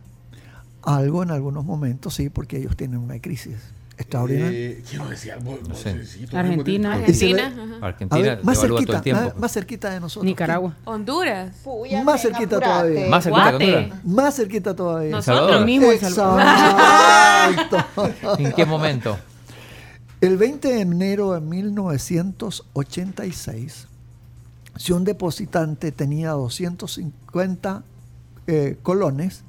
[0.86, 3.56] Algo en algunos momentos, sí, porque ellos tienen una crisis
[3.98, 4.60] extraordinaria.
[4.60, 5.58] Eh, quiero decir algo.
[5.68, 5.90] No sé.
[6.34, 6.94] Argentina.
[6.94, 7.80] Argentina.
[7.82, 9.24] Argentina ver, más cerquita, el tiempo.
[9.24, 10.26] más, más cerquita de nosotros.
[10.26, 10.76] Nicaragua.
[10.86, 11.56] Honduras.
[12.04, 13.08] Más cerquita todavía.
[13.08, 13.56] Más cerquita.
[13.56, 14.06] Honduras.
[14.06, 15.10] Más cerquita todavía.
[15.12, 15.94] Nosotros mismos.
[15.94, 16.38] Exacto.
[18.38, 19.18] ¿En qué momento?
[20.22, 23.88] El 20 de enero de 1986,
[24.76, 27.84] si un depositante tenía 250
[28.48, 29.44] eh, colones,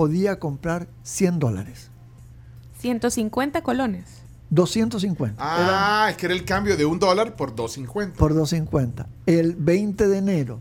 [0.00, 1.90] podía comprar 100 dólares.
[2.78, 4.22] 150 colones.
[4.48, 5.36] 250.
[5.38, 8.12] Ah, es que era el cambio de un dólar por 2.50.
[8.12, 9.06] por 250.
[9.26, 10.58] El 20 de enero.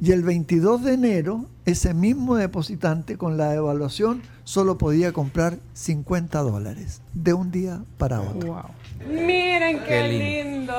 [0.00, 6.38] Y el 22 de enero, ese mismo depositante con la devaluación solo podía comprar 50
[6.42, 8.52] dólares de un día para otro.
[8.52, 8.64] Wow.
[9.08, 10.74] Miren Qué lindo.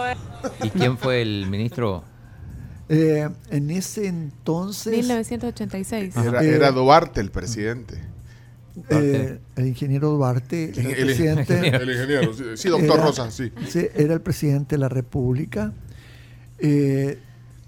[0.64, 2.06] ¿Y quién fue el ministro?
[2.90, 6.16] Eh, en ese entonces, 1986.
[6.16, 8.00] Era, Eh, era Duarte el presidente.
[8.90, 12.32] eh, el ingeniero Duarte, el, El, presidente, el ingeniero.
[12.56, 13.52] sí, doctor Era- Rosa, sí.
[13.68, 15.74] sí, era el presidente de la República.
[16.60, 17.20] Eh,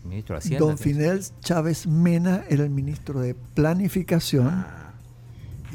[0.06, 0.66] Ministro de Hacienda.
[0.66, 4.48] don Fidel Chávez Mena era el ministro de Planificación.
[4.48, 4.94] Ah,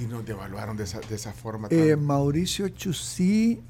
[0.01, 1.69] y nos devaluaron de esa, de esa forma.
[1.71, 3.61] Eh, Mauricio Chusí.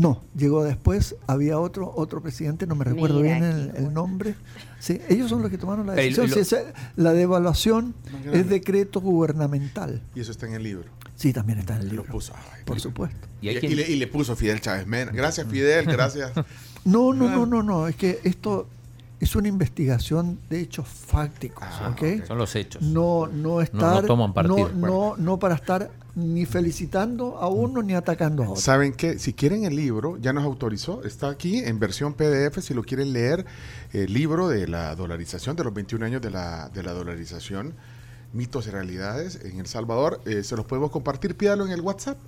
[0.00, 1.14] No, llegó después.
[1.26, 3.42] Había otro otro presidente, no me recuerdo bien
[3.76, 4.34] el, nombre.
[4.78, 6.26] Sí, ellos son los que tomaron la lo- decisión.
[6.26, 6.62] y lo- Sí, esa-
[6.96, 7.94] la devaluación
[8.32, 10.00] es decreto gubernamental.
[10.14, 10.88] y eso está en el libro.
[11.16, 12.12] Sí, también está en el Lo libro.
[12.12, 12.32] puso.
[12.34, 13.28] ay, Por supuesto.
[13.42, 15.12] ¿Y le, y le puso Fidel Chávez Mena.
[15.12, 16.32] Gracias, Fidel, gracias.
[16.82, 17.88] No, no, no, no, no.
[17.88, 18.66] Es que esto
[19.20, 22.26] es una investigación de hechos fácticos, Ah, ¿ok?
[22.26, 22.82] Son los hechos.
[22.82, 24.04] No, no estar.
[24.06, 24.70] toman partido.
[24.74, 28.60] No, no, no para estar ni felicitando a uno ni atacando a otro.
[28.60, 29.18] ¿Saben qué?
[29.18, 33.12] Si quieren el libro, ya nos autorizó, está aquí en versión PDF, si lo quieren
[33.12, 33.44] leer,
[33.92, 37.74] el libro de la dolarización, de los 21 años de la, de la dolarización,
[38.32, 42.18] mitos y realidades en El Salvador, eh, se los podemos compartir, pídalo en el WhatsApp.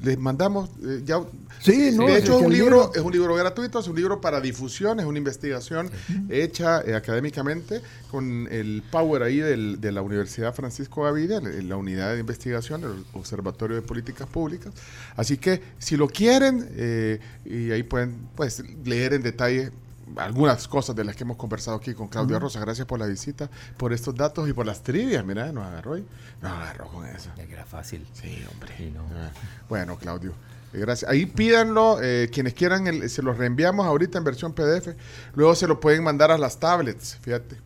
[0.00, 1.20] Les mandamos, eh, ya,
[1.60, 3.96] Sí, no, de hecho es que un libro, libro- es un libro gratuito, es un
[3.96, 5.90] libro para difusión, es una investigación
[6.28, 7.80] hecha eh, académicamente
[8.10, 13.04] con el power ahí del- de la Universidad Francisco Gavidia, la unidad de investigación, el
[13.12, 14.72] Observatorio de Políticas Públicas.
[15.16, 19.72] Así que si lo quieren, eh, y ahí pueden pues, leer en detalle
[20.16, 22.60] algunas cosas de las que hemos conversado aquí con Claudia Rosa.
[22.60, 25.24] Gracias por la visita, por estos datos y por las trivias.
[25.24, 26.06] Mira, nos agarró ahí.
[26.42, 27.30] Nos agarró con eso.
[27.36, 28.06] Ya que era fácil.
[28.14, 28.74] Sí, hombre.
[28.76, 29.02] Sí, no.
[29.14, 29.30] Ah,
[29.68, 30.32] Bueno, Claudio.
[30.72, 31.10] eh, Gracias.
[31.10, 34.94] Ahí pídanlo, eh, quienes quieran, el- se los reenviamos ahorita en versión PDF.
[35.34, 37.56] Luego se lo pueden mandar a las tablets, fíjate.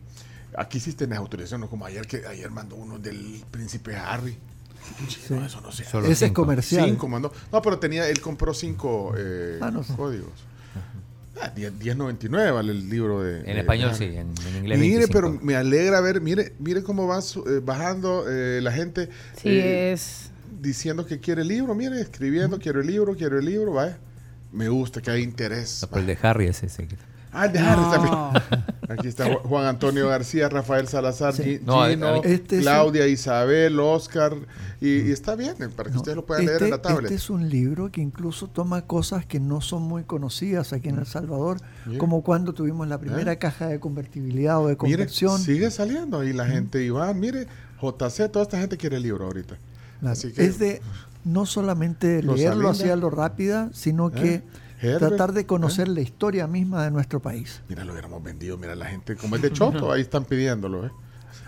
[0.57, 4.37] Aquí sí tenés autorización, no como ayer que ayer mandó uno del príncipe Harry.
[5.29, 6.85] No, eso no se Solo Ese es comercial.
[6.85, 7.31] Cinco mandó.
[7.51, 9.95] No, pero tenía, él compró cinco eh, Ah, no sé.
[9.95, 10.29] códigos.
[11.41, 13.39] Ah, 10 10.99 vale el libro de.
[13.39, 15.11] En de español sí, en, en inglés Mire, 25.
[15.13, 19.09] pero me alegra ver, mire, mire cómo va su- eh, bajando eh, la gente.
[19.41, 20.29] Sí, eh, es.
[20.61, 23.97] diciendo que quiere el libro, mire, escribiendo, quiero el libro, quiero el libro, vaya.
[24.51, 25.85] Me gusta que hay interés.
[25.95, 26.87] El de Harry es ese.
[26.87, 26.95] que-
[27.33, 27.91] Ah, el de Harry No.
[27.91, 28.63] también.
[28.89, 31.59] Aquí está Ju- Juan Antonio García, Rafael Salazar, Sí.
[31.65, 34.35] No, Gino, mí- Este es Claudia, Isabel, Oscar.
[34.79, 36.87] Y, y está bien, eh, para que No, ustedes lo puedan leer en la este,
[36.89, 37.05] tablet.
[37.05, 40.97] este es un libro que incluso toma cosas que no son muy conocidas aquí en
[40.99, 41.97] El Salvador, Mira.
[41.99, 43.37] como cuando tuvimos la primera ¿Eh?
[43.37, 45.39] caja de convertibilidad o de Mire, conversión.
[45.39, 46.83] sigue saliendo ahí la gente.
[46.83, 47.47] Iván, mire,
[47.81, 49.55] JC, toda esta gente quiere el libro ahorita.
[50.01, 50.81] La- Así que, es de
[51.23, 54.43] no solamente leerlo así a lo rápida, sino que ¿Eh?
[54.83, 57.61] Herbert, tratar de conocer la historia misma de nuestro país.
[57.69, 58.57] mira, lo hubiéramos vendido.
[58.57, 60.85] Mira, la gente, como es de Choto, ahí están pidiéndolo.
[60.87, 60.91] ¿eh?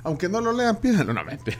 [0.03, 1.13] Aunque no lo lean, pídanlo.
[1.13, 1.57] No, mentira.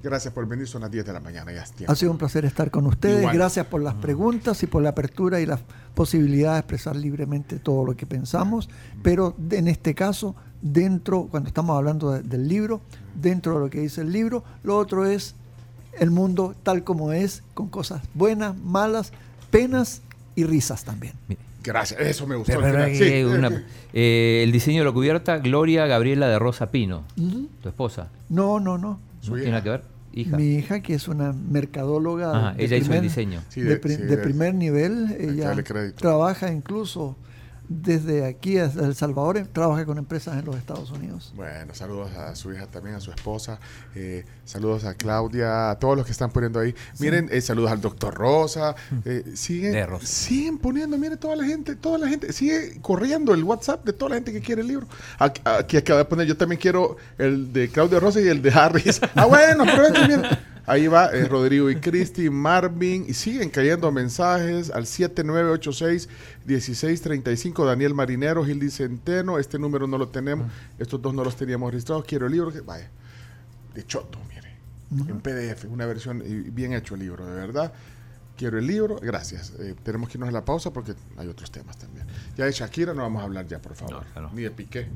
[0.00, 1.92] Gracias por venir, son las 10 de la mañana, ya es tiempo.
[1.92, 3.18] Ha sido un placer estar con ustedes.
[3.18, 3.34] Igual.
[3.34, 5.58] Gracias por las preguntas y por la apertura y la
[5.94, 8.68] posibilidad de expresar libremente todo lo que pensamos.
[9.02, 12.80] Pero de- en este caso, dentro, cuando estamos hablando de- del libro,
[13.20, 15.34] dentro de lo que dice el libro, lo otro es
[15.98, 19.12] el mundo tal como es, con cosas buenas, malas,
[19.50, 20.02] penas
[20.38, 21.14] y risas también.
[21.64, 22.52] Gracias, eso me gustó.
[22.54, 22.90] Pero, al final.
[22.90, 27.48] eh, Sí, una- el diseño de la cubierta, Gloria Gabriela de Rosa Pino, Ujú.
[27.62, 28.08] tu esposa.
[28.28, 29.00] No, no, no.
[29.26, 29.82] ¿No tiene nada que ver?
[30.12, 30.36] Hija.
[30.36, 32.30] Mi hija, que es una mercadóloga.
[32.50, 33.42] Ajá, ella hizo el diseño.
[33.48, 35.14] Sí, de, de- pri- sí, de de- primer nivel.
[35.16, 35.96] que Ella darle crédito.
[36.00, 37.16] trabaja incluso
[37.68, 41.32] desde aquí a El Salvador, trabaja con empresas en los Estados Unidos.
[41.36, 43.58] Bueno, saludos a su hija también, a su esposa.
[43.94, 46.74] eh, saludos a Claudia, a todos los que están poniendo ahí.
[46.98, 48.74] Miren, eh, saludos al doctor Rosa.
[49.04, 50.06] eh, siguen, De Rosa.
[50.06, 52.32] siguen poniendo, mire, toda la gente, toda la gente.
[52.32, 54.86] Sigue corriendo el WhatsApp de toda la gente que quiere el libro.
[55.18, 58.50] Aquí, aquí acaba de poner, yo también quiero el de Claudia Rosa y el de
[58.50, 59.00] Harris.
[59.14, 60.22] ah, bueno, aprovechen, miren.
[60.68, 67.64] Ahí va eh, Rodrigo y Cristi, Marvin, y siguen cayendo mensajes al 7986-1635.
[67.64, 70.46] Daniel Marinero, Gildi Centeno, este número no lo tenemos,
[70.78, 72.04] estos dos no los teníamos registrados.
[72.04, 72.90] Quiero el libro, que, vaya,
[73.74, 74.58] de Choto, mire,
[75.10, 77.72] en PDF, una versión y bien hecho el libro, de verdad.
[78.36, 79.54] Quiero el libro, gracias.
[79.58, 82.06] Eh, tenemos que irnos a la pausa porque hay otros temas también.
[82.36, 84.30] Ya de Shakira no vamos a hablar ya, por favor, no.
[84.32, 84.86] ni de Piqué.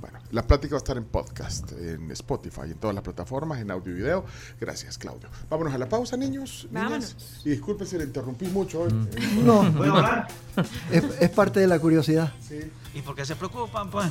[0.00, 3.70] Bueno, la plática va a estar en podcast, en Spotify, en todas las plataformas, en
[3.70, 4.24] audio y video.
[4.60, 5.28] Gracias, Claudio.
[5.50, 6.68] Vámonos a la pausa, niños.
[6.70, 7.16] niñas.
[7.44, 8.92] Y disculpe si le interrumpí mucho hoy.
[8.92, 9.08] Mm.
[9.16, 10.28] Eh, No, ¿Puedo hablar?
[10.92, 12.32] es, es parte de la curiosidad.
[12.40, 12.58] sí.
[12.94, 14.10] ¿Y por qué se preocupan, pues?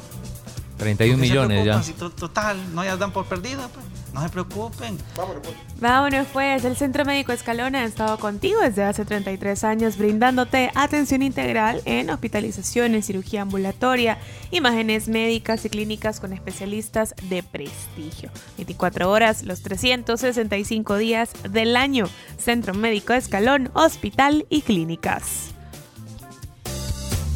[0.77, 1.71] 31 ¿Por qué se millones ya.
[1.73, 1.83] preocupan?
[1.83, 3.85] Si to- total, no ya dan por perdida, pues.
[4.13, 4.97] No se preocupen.
[5.15, 5.55] Vámonos, pues.
[5.79, 11.21] Vámonos pues, el Centro Médico Escalona ha estado contigo desde hace 33 años brindándote atención
[11.21, 14.17] integral en hospitalizaciones, cirugía ambulatoria,
[14.49, 18.31] imágenes médicas y clínicas con especialistas de prestigio.
[18.57, 22.09] 24 horas, los 365 días del año.
[22.39, 25.51] Centro Médico Escalón, Hospital y Clínicas.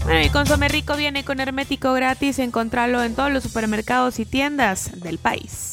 [0.03, 4.99] Bueno, y Consome Rico viene con hermético gratis, encontrarlo en todos los supermercados y tiendas
[4.99, 5.70] del país.